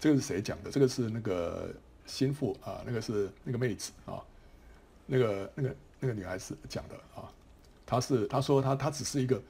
[0.00, 0.70] 这个是谁讲的？
[0.70, 1.72] 这个是那个
[2.04, 4.20] 心腹啊，那个是那个妹子啊，
[5.06, 7.30] 那个那个那个女孩子讲的啊。
[7.86, 9.40] 她是她说她她只是一个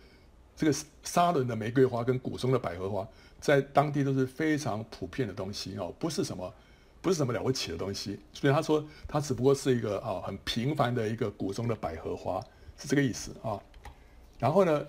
[0.54, 3.08] 这个沙伦的玫瑰花跟谷中的百合花，
[3.40, 6.52] 在当地都是非常普遍的东西哦，不是什么
[7.00, 8.20] 不是什么了不起的东西。
[8.34, 12.44] 所以她说她只不过是一个啊很平凡的一个谷中的百合花，
[12.76, 13.58] 是这个意思啊。
[14.42, 14.84] 然后呢，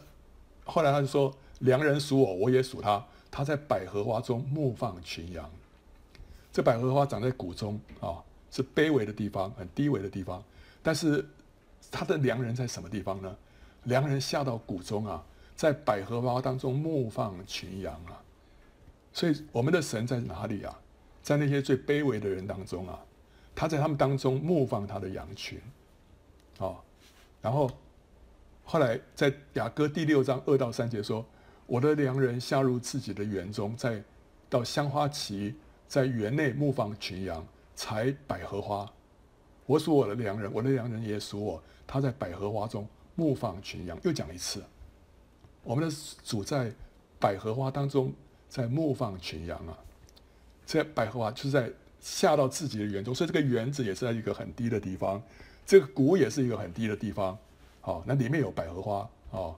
[0.65, 1.31] 后来他就说
[1.61, 5.47] ：“良人属我，我也属他。”他在百合花中牧放群羊，
[6.51, 8.17] 这百合花长在谷中啊，
[8.49, 10.43] 是卑微的地方，很低微的地方。
[10.81, 11.23] 但是
[11.91, 13.35] 他的良人在什么地方呢？
[13.83, 15.23] 良人下到谷中啊，
[15.55, 18.19] 在百合花当中牧放群羊啊。
[19.13, 20.79] 所以我们的神在哪里啊？
[21.21, 22.99] 在那些最卑微的人当中啊，
[23.53, 25.61] 他在他们当中牧放他的羊群。
[26.57, 26.73] 啊，
[27.41, 27.69] 然后
[28.63, 31.25] 后来在雅歌第六章二到三节说。
[31.65, 34.03] 我的良人下入自己的园中，在
[34.49, 35.55] 到香花旗，
[35.87, 37.43] 在园内牧放群羊，
[37.73, 38.87] 采百合花。
[39.65, 41.63] 我属我的良人，我的良人也属我。
[41.87, 42.85] 他在百合花中
[43.15, 43.97] 牧放群羊。
[44.03, 44.61] 又讲一次，
[45.63, 46.71] 我们的主在
[47.17, 48.13] 百合花当中
[48.49, 49.79] 在牧放群羊啊。
[50.65, 55.23] 这百合花就是在下到自己的园中，所以这个园子也是在一个很低的地方，
[55.65, 57.39] 这个谷也是一个很低的地方。
[57.85, 59.53] 好，那里面有百合花哦。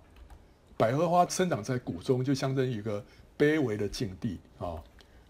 [0.76, 3.06] 百合花生长在谷中，就象征一个
[3.38, 4.82] 卑微的境地啊。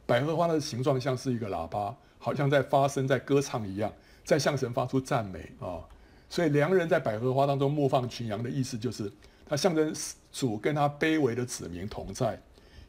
[0.06, 3.92] 百合花的形状像是一个喇叭，好像在发声，在歌唱一样，
[4.24, 5.84] 在向神发出赞美啊。
[6.30, 9.12] 所以良人在百合花当中牧放群羊的意思，就是
[9.46, 9.94] 他象征
[10.32, 12.42] 主跟他卑微的子民同在，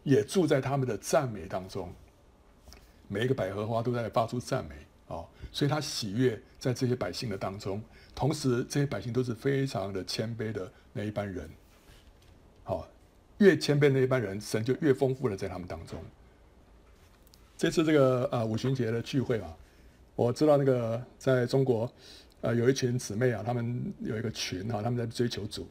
[0.04, 1.92] 也住在他们的赞美当中。
[3.08, 4.76] 每一个百合花都在发出赞美
[5.08, 7.82] 哦，所以他喜悦在这些百姓的当中。
[8.14, 11.48] 同时，这些百姓都是非常的谦卑的那一班人。
[12.64, 12.88] 好，
[13.38, 16.02] 越谦卑的那一班人，神就越丰富的在他们当中。
[17.56, 19.56] 这次这个啊五旬节的聚会啊，
[20.14, 21.90] 我知道那个在中国，
[22.40, 25.68] 呃有一群姊妹啊，他们有一个群、啊，他们在追求主。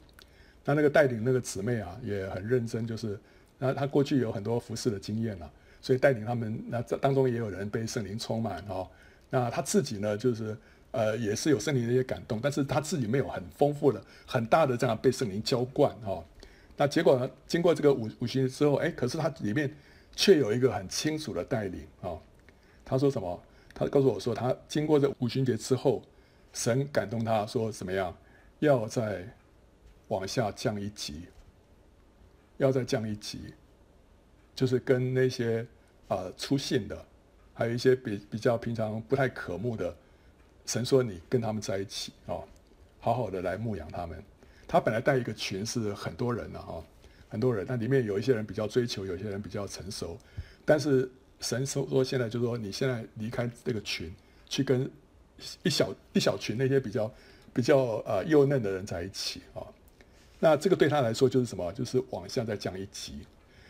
[0.64, 3.20] 那那个带领那个姊妹啊，也很认真，就是
[3.58, 6.64] 那他过去有很多服侍的经验了、啊，所以带领他们。
[6.68, 8.88] 那这当中也有人被圣灵充满哦。
[9.36, 10.56] 那他自己呢，就是
[10.92, 16.24] 呃也是有圣灵的一些感动，但是他自己没有很丰富的、很大的这样被圣灵浇灌哦。
[16.78, 19.70] 那结果呢，经过这个五五旬之后，哎，可是他里面。
[20.18, 22.16] 却有一个很清楚的带领啊！
[22.86, 23.44] 他说什么？
[23.74, 26.02] 他告诉我说，他经过这五旬节之后，
[26.54, 28.16] 神感动他说怎么样？
[28.60, 29.28] 要再
[30.08, 31.26] 往下降一级，
[32.56, 33.54] 要再降一级，
[34.56, 35.68] 就是跟那些
[36.08, 37.06] 啊、呃、粗信的，
[37.56, 39.96] 还有一些比比较平常不太可慕的，
[40.68, 42.38] 神说你跟他们在一起啊，
[43.00, 44.24] 好好的来牧养他们。
[44.68, 46.84] 他本来带一个群是很多人的啊。
[47.28, 50.18] 很多人，但里面有一些人比较追求，有些人比较成熟。
[50.64, 51.10] 但是
[51.42, 54.14] 神说说现在就说，你现在离开这个群，
[54.48, 54.90] 去跟
[55.64, 57.12] 一小一小群那些比较
[57.52, 59.68] 比较呃幼嫩的人在一起啊。
[60.40, 61.70] 那这个对他来说就是什么？
[61.74, 63.20] 就是往下再降一级。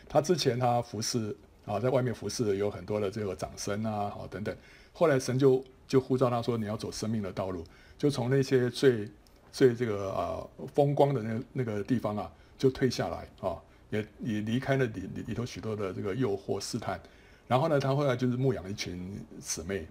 [0.08, 1.34] 他之前他服侍
[1.66, 4.56] 啊，在外面服侍有很多的这个长生啊，好等等。
[4.94, 7.62] 后来神就就呼召他说，你要走生命的道路，
[7.98, 9.06] 就从那些最
[9.52, 10.40] 最这个啊
[10.74, 12.32] 风光的那那个地方啊。
[12.58, 13.60] 就退下来啊，
[13.90, 16.98] 也也离开了里里里头许多的这个诱惑试探，
[17.46, 19.86] 然后呢，他后来就是牧养一群姊妹，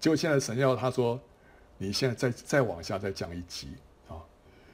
[0.00, 1.20] 结果现在神要他说，
[1.76, 3.68] 你现在再再往下再降一级
[4.08, 4.16] 啊。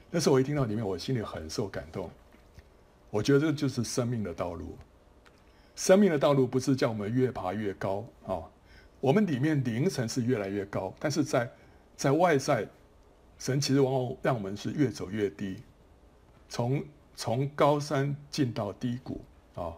[0.09, 2.09] 那时候我一听到里面，我心里很受感动。
[3.09, 4.77] 我觉得这就是生命的道路，
[5.79, 8.43] 生命的道路不是叫我们越爬越高啊，
[8.99, 11.49] 我们里面灵层是越来越高，但是在
[11.95, 12.67] 在外在，
[13.37, 15.63] 神其实往往让我们是越走越低，
[16.49, 16.83] 从。
[17.15, 19.19] 从高山进到低谷
[19.53, 19.73] 啊，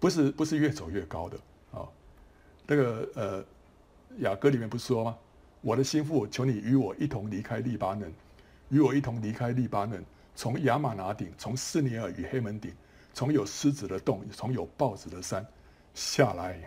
[0.00, 1.38] 不是不是越走越高的
[1.70, 1.86] 啊。
[2.66, 3.44] 那个呃，
[4.18, 5.16] 雅歌里面不是说吗？
[5.60, 8.12] 我的心腹，求你与我一同离开利巴嫩，
[8.68, 10.04] 与我一同离开利巴嫩，
[10.34, 12.72] 从亚玛拿顶，从斯尼尔与黑门顶，
[13.14, 15.46] 从有狮子的洞，从有豹子的山
[15.94, 16.60] 下来。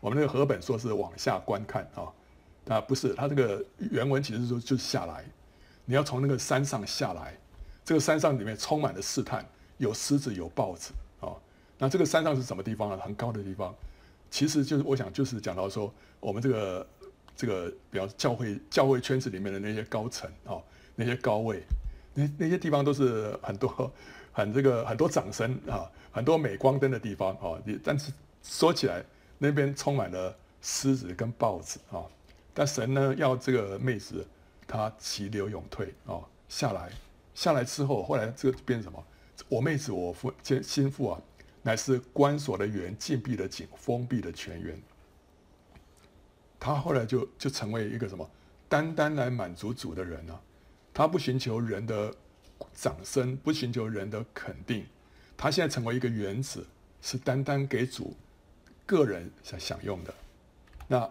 [0.00, 2.12] 我们那个河本说是往下观看啊，
[2.68, 5.24] 啊不是，它这个原文其实是说就是下来，
[5.84, 7.34] 你要从那个山上下来。
[7.84, 11.36] 这个山上里面充满了试探，有狮子，有豹子啊、
[11.76, 12.98] 那这个山上是什么地方呢？
[12.98, 13.74] 很高的地方，
[14.30, 16.86] 其实就是我想就是讲到说，我们这个
[17.36, 20.56] 这个，比方教会教会圈子里面的那些高层啊、
[20.94, 21.62] 那些高位，
[22.14, 23.92] 那那些地方都是很多
[24.34, 27.58] 很这个很多掌声啊，很多镁光灯的地方啊。
[27.64, 28.12] 你、但是
[28.42, 29.02] 说起来，
[29.38, 32.04] 那边充满了狮子跟豹子啊、
[32.52, 34.26] 但神呢，要这个妹子
[34.66, 36.90] 她急流勇退啊、下来。
[37.34, 39.02] 下来之后，后来这个变什么？
[39.48, 40.32] 我妹子，我夫
[40.62, 41.20] 心腹啊，
[41.62, 44.80] 乃是关锁的园，禁闭的井，封闭的泉源。
[46.60, 48.28] 他后来就就成为一个什么？
[48.68, 50.40] 单单来满足主的人啊。
[50.92, 52.14] 他不寻求人的
[52.72, 54.86] 掌声，不寻求人的肯定。
[55.36, 56.64] 他现在成为一个园子，
[57.02, 58.16] 是单单给主
[58.86, 60.14] 个人想享用的。
[60.86, 61.10] 那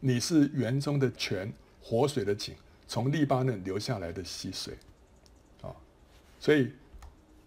[0.00, 1.52] 你是园中的泉，
[1.82, 2.54] 活水的井，
[2.86, 4.76] 从利巴嫩流下来的溪水
[5.62, 5.70] 啊。
[6.38, 6.72] 所以，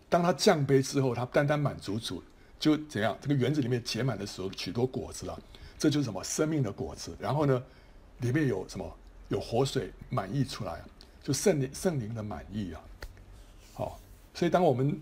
[0.10, 2.24] 当他降杯之后，他单单满足主，
[2.60, 3.18] 就怎样？
[3.22, 5.40] 这个园子里面结满的时候，许多果子啊，
[5.78, 7.16] 这就是什么生命的果子。
[7.20, 7.64] 然后呢，
[8.20, 8.98] 里面有什么？
[9.30, 10.82] 有活水满溢出来，
[11.24, 12.82] 就圣灵圣灵的满溢啊。
[14.34, 15.00] 所以当我们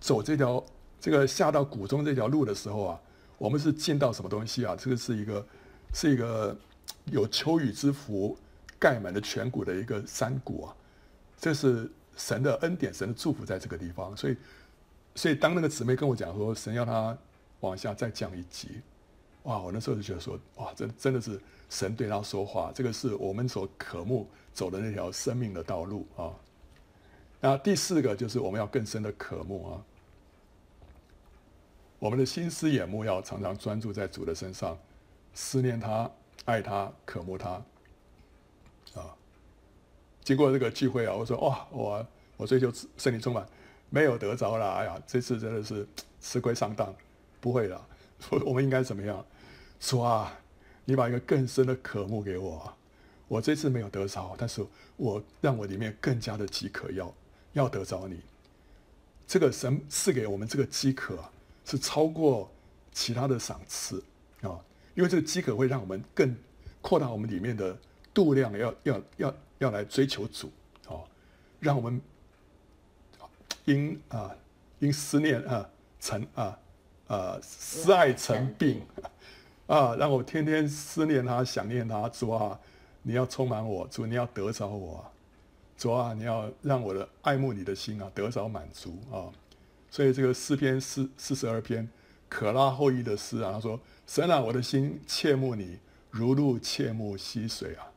[0.00, 0.64] 走这条
[1.00, 3.00] 这个下到谷中这条路的时候啊，
[3.38, 4.76] 我们是见到什么东西啊？
[4.78, 5.46] 这个是一个
[5.94, 6.56] 是一个
[7.06, 8.36] 有秋雨之福
[8.78, 10.76] 盖满了全谷的一个山谷啊，
[11.38, 11.90] 这是。
[12.16, 14.36] 神的恩典，神的祝福在这个地方，所以，
[15.14, 17.16] 所以当那个姊妹跟我讲说，神要她
[17.60, 18.82] 往下再降一级，
[19.44, 19.58] 哇！
[19.58, 21.40] 我那时候就觉得说，哇，真真的是
[21.70, 26.28] 神对她说话，这个是我们所渴慕走的那条生命的道路啊。
[27.40, 29.82] 那第四个就是我们要更深的渴慕啊，
[31.98, 34.78] 我们的心思眼目要常常专注在主的身上，
[35.32, 36.10] 思念他，
[36.44, 37.50] 爱他，渴慕他。
[38.94, 39.16] 啊
[40.22, 43.44] 经过这个聚会啊，我说哇，我我追求圣灵充满，
[43.88, 45.88] 没有得着了，哎呀，这次真的是
[46.20, 46.94] 吃亏上当，
[47.40, 47.86] 不会了。
[48.44, 49.24] 我们应该怎么样？
[49.80, 50.38] 说啊，
[50.84, 52.72] 你把一个更深的渴慕给我，
[53.28, 54.64] 我这次没有得着，但是
[54.96, 57.12] 我让我里面更加的饥渴要，
[57.52, 58.20] 要得着你。
[59.26, 61.18] 这个神赐给我们这个饥渴，
[61.64, 62.50] 是超过
[62.92, 64.02] 其他的赏赐
[64.42, 64.58] 啊，
[64.94, 66.36] 因为这个饥渴会让我们更
[66.80, 67.78] 扩大我们里面的
[68.12, 70.50] 度量，要要要要来追求主
[70.88, 71.00] 啊，
[71.60, 72.00] 让我们。
[73.66, 74.34] 因啊，
[74.78, 75.68] 因思念啊
[76.00, 76.58] 成啊
[77.06, 78.80] 啊思爱成病
[79.66, 82.08] 啊，让我天天思念他，想念他。
[82.08, 82.58] 主啊，
[83.02, 85.09] 你要充满我，主你要得着我，
[85.80, 89.32] 主啊，你要让我的爱慕你的心啊得着满足啊。
[89.90, 91.88] 所以这个诗篇四四十二篇，
[92.28, 95.78] 可拉后裔的诗啊，他说：神啊，我的心切慕你，
[96.10, 97.90] 如鹿切慕溪水啊。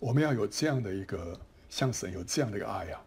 [0.00, 1.38] 我们要有这样的一个，
[1.70, 3.00] 像神有这样的一个爱啊。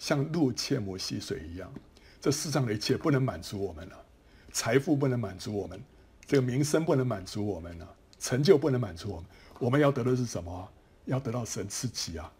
[0.00, 1.72] 像鹿切慕溪水一样，
[2.20, 4.04] 这世上的一切不能满足我们了，
[4.50, 5.80] 财富不能满足我们，
[6.26, 9.26] 这个名声不能满足我们了，成就不能满足我们。
[9.60, 10.68] 我们要得的是什么？
[11.04, 12.32] 要得到神自己啊！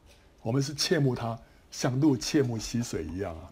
[0.47, 1.36] 我们是切慕他，
[1.72, 3.51] 像鹿切慕溪水一样啊！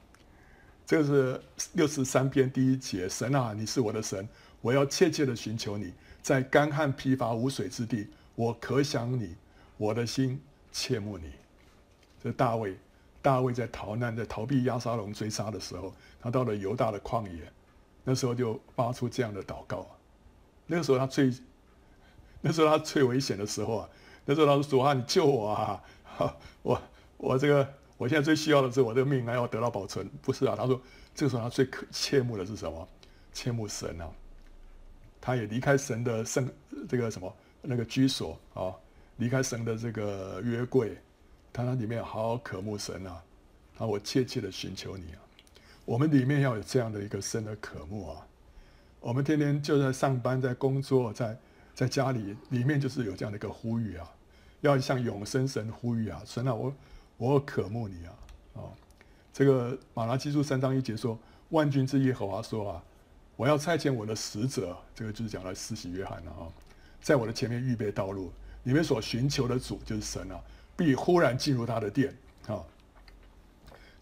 [0.86, 1.42] 这个是
[1.72, 4.28] 六十三篇第一节：神啊，你是我的神，
[4.60, 5.92] 我要切切的寻求你，
[6.22, 9.34] 在干旱疲乏无水之地，我可想你，
[9.76, 10.40] 我的心
[10.70, 11.32] 切慕你。
[12.22, 12.78] 这大卫。
[13.20, 17.52] 大卫在逃难，在逃避押沙龙追杀的时候，他到了犹大的旷野，
[18.04, 19.84] 那时候就发出这样的祷告。
[20.66, 21.32] 那个时候他最，
[22.40, 23.88] 那时候他最危险的时候啊，
[24.26, 25.82] 那时候他说：“啊，你救我啊！
[26.62, 26.82] 我
[27.16, 30.80] 我这个我现在最需要的是我这个命还要得到保存。”不是啊，他说
[31.14, 32.88] 这个时候他最可切慕的是什么？
[33.32, 34.08] 切慕神啊！
[35.20, 36.48] 他也离开神的圣
[36.88, 38.74] 这个什么那个居所啊，
[39.16, 40.96] 离开神的这个约柜。
[41.52, 43.22] 他那里面好好渴慕神啊，
[43.78, 45.18] 啊，我切切的寻求你啊。
[45.84, 48.26] 我们里面要有这样的一个深的渴慕啊。
[49.00, 51.38] 我们天天就在上班，在工作，在
[51.74, 54.10] 在家里，里面就是有这样的一个呼吁啊，
[54.64, 56.22] 要向永生神呼吁啊。
[56.24, 56.74] 神啊，我
[57.16, 58.12] 我渴慕你啊。
[58.54, 58.72] 哦，
[59.32, 61.18] 这个马拉基书三章一节说，
[61.50, 62.82] 万军之耶和华说啊，
[63.36, 66.48] 我要差遣我的使者，这个就是讲了施洗约翰了啊，
[67.00, 68.32] 在我的前面预备道路。
[68.62, 70.40] 你们所寻求的主就是神啊。
[70.76, 72.12] 必忽然进入他的殿
[72.48, 72.58] 啊！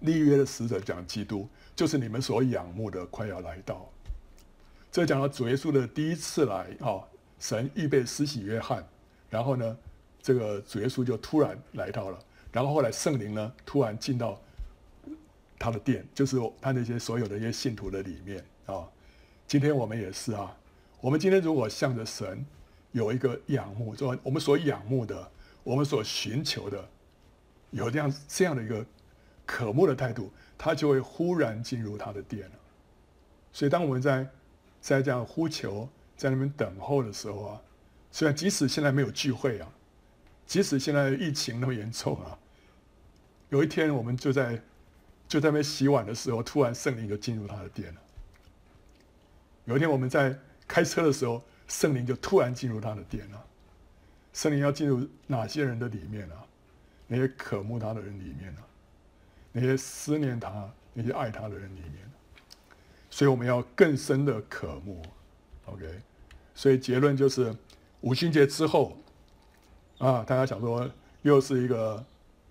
[0.00, 1.46] 立约的使者讲基督，
[1.76, 3.86] 就是你们所仰慕的，快要来到。
[4.90, 7.04] 这讲到主耶稣的第一次来啊，
[7.38, 8.82] 神预备施洗约翰，
[9.28, 9.76] 然后呢，
[10.22, 12.18] 这个主耶稣就突然来到了，
[12.52, 14.40] 然后后来圣灵呢突然进到
[15.58, 18.88] 他的殿，就是他那些所有的一些信徒的里面啊。
[19.46, 20.56] 今天我们也是啊，
[21.00, 22.46] 我们今天如果向着神
[22.92, 25.30] 有一个仰慕，说我们所仰慕的。
[25.64, 26.88] 我们所寻求的，
[27.70, 28.84] 有这样这样的一个
[29.46, 32.56] 渴慕的态度，他就会忽然进入他的殿了。
[33.52, 34.28] 所以，当我们在
[34.80, 37.62] 在这样呼求，在那边等候的时候啊，
[38.10, 39.72] 虽然即使现在没有聚会啊，
[40.46, 42.38] 即使现在疫情那么严重啊，
[43.50, 44.60] 有一天我们就在
[45.28, 48.00] 就在那边洗碗的时候，突然圣灵就进入他的殿了。
[49.64, 53.46] 有一天我们在开车的时候，圣灵就突然进入他的殿了。
[54.32, 56.44] 圣灵要进入哪些人的里面、啊？
[57.06, 58.62] 那些渴慕他的人里面、啊？
[59.54, 62.10] 那些思念他、那些爱他的人里面、
[63.10, 65.02] 所以我们要更深的渴慕。
[65.66, 66.00] OK，
[66.54, 67.54] 所以结论就是
[68.00, 68.96] 五旬节之后
[70.02, 70.90] 啊，大家想说
[71.22, 72.04] 又是一个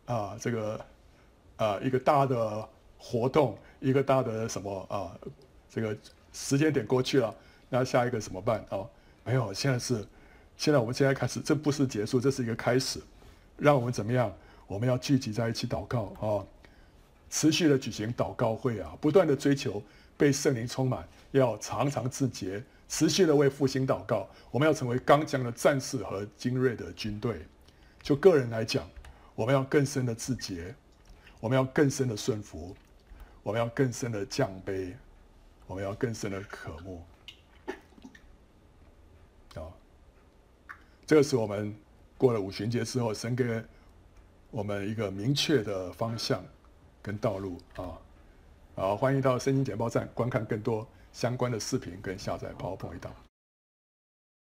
[0.05, 0.85] 啊这个
[1.57, 2.65] 啊一个大的
[2.97, 5.11] 活动，一个大的什么啊
[5.69, 5.95] 这个
[6.31, 7.35] 时间点过去了，
[7.67, 8.79] 那下一个怎么办啊？
[9.25, 10.05] 没有，现在是。
[10.55, 13.01] 现在我们现在开始，这不是结束，这是一个开始。
[13.57, 14.31] 让我们怎么样？
[14.67, 16.45] 我们要聚集在一起祷告啊，
[17.31, 19.81] 持续的举行祷告会啊，不断的追求
[20.15, 24.29] 被圣灵充满，要常常自洁，持续的为复兴祷告。
[24.51, 27.41] 我们要成为刚强的战士和精锐的军队。
[28.03, 28.85] 就个人来讲，
[29.33, 30.75] 我们要更深的自洁，
[31.39, 32.75] 我们要更深的顺服，
[33.43, 34.93] 我们要更深的降卑，
[35.67, 37.01] 我们要更深的渴慕。
[39.55, 39.63] 啊
[41.05, 41.73] 这个是我们
[42.17, 43.63] 过了五旬节之后，神给
[44.49, 46.43] 我们一个明确的方向
[47.01, 47.97] 跟道路啊！
[48.75, 53.13] 好，欢迎到圣经简报站观看更多相关的视频跟下载 PowerPoint 档。